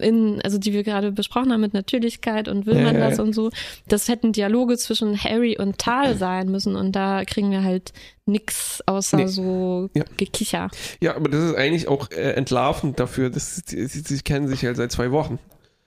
[0.00, 3.18] in, also die wir gerade besprochen haben mit Natürlichkeit und will Ja, man ja, das
[3.18, 3.24] ja.
[3.24, 3.50] und so,
[3.86, 7.92] das hätten Dialoge zwischen Harry und Tal sein müssen und da kriegen wir halt
[8.26, 9.26] nix außer Nee.
[9.28, 9.88] so.
[10.16, 10.68] Gekicher.
[11.00, 14.64] Ja, aber das ist eigentlich auch äh, entlarvend dafür, dass sie, sie, sie kennen sich
[14.64, 15.38] halt seit zwei Wochen.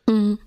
[0.09, 0.39] Mhm.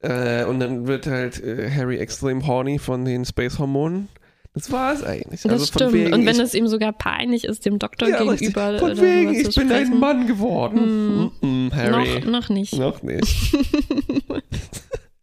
[0.00, 4.08] Äh, und dann wird halt äh, Harry extrem horny von den Space-Hormonen.
[4.54, 5.42] Das war es eigentlich.
[5.42, 5.92] Das also von stimmt.
[5.92, 8.40] Wegen, und wenn ich, es ihm sogar peinlich ist, dem Doktor ja, richtig.
[8.40, 9.98] gegenüber Von darüber wegen, ich bin ein.
[10.00, 11.30] Mann geworden.
[11.40, 12.20] Mm -mm, Harry.
[12.20, 12.76] Noch, noch nicht.
[12.76, 13.54] Noch nicht.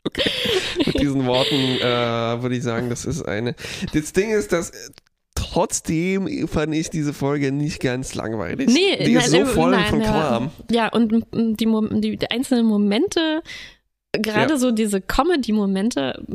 [0.06, 0.32] okay.
[0.86, 3.56] Mit diesen Worten äh, würde ich sagen, das ist eine.
[3.94, 4.72] Das Ding ist, dass
[5.36, 8.70] trotzdem fand ich diese Folge nicht ganz langweilig.
[8.70, 10.08] Nee, die ist nein, so äh, voll nein, von ja.
[10.08, 10.52] Kram.
[10.72, 13.42] Ja, und die, Mom- die, die einzelnen Momente,
[14.22, 14.58] gerade Ja.
[14.60, 16.22] so diese Comedy-Momente,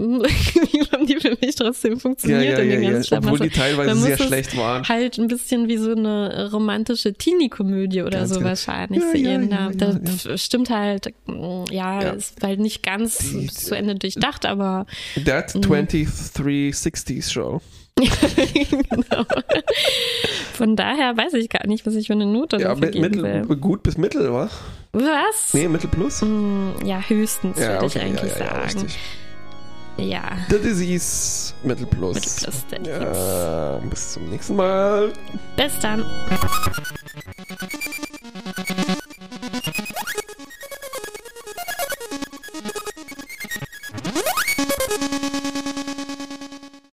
[0.93, 2.91] haben die für mich trotzdem Ja, funktioniert ja, in ja, den ja.
[2.93, 3.77] ganzen Obwohl die Schlamassel.
[3.77, 4.89] teilweise sehr schlecht waren.
[4.89, 8.49] Halt ein bisschen wie so eine romantische Teenie-Komödie oder Ganz so genau.
[8.51, 9.51] wahrscheinlich Ja, sehen.
[9.51, 12.11] ja, da ja, das ja, stimmt halt, mm, ja, Ja.
[12.11, 14.87] ist halt nicht ganz Die- zu Ende durchdacht, aber
[15.25, 15.61] That Mhm.
[15.63, 17.61] 2360s Show.
[17.97, 19.25] genau.
[20.55, 23.57] Von daher weiß ich gar nicht, was ich für eine Note Ja, mit, mittel, will.
[23.57, 24.51] gut bis mittel, oder?
[24.93, 25.55] Was?
[25.55, 26.21] Nee, mittel plus?
[26.23, 28.87] Mm, Ja, höchstens, Ja, würde okay, ich eigentlich ja, ja, sagen.
[29.99, 32.15] Ja, The Disease, mittel plus.
[32.15, 35.13] Mittel plus, Ja, bis zum nächsten Mal.
[35.57, 36.05] bis dann.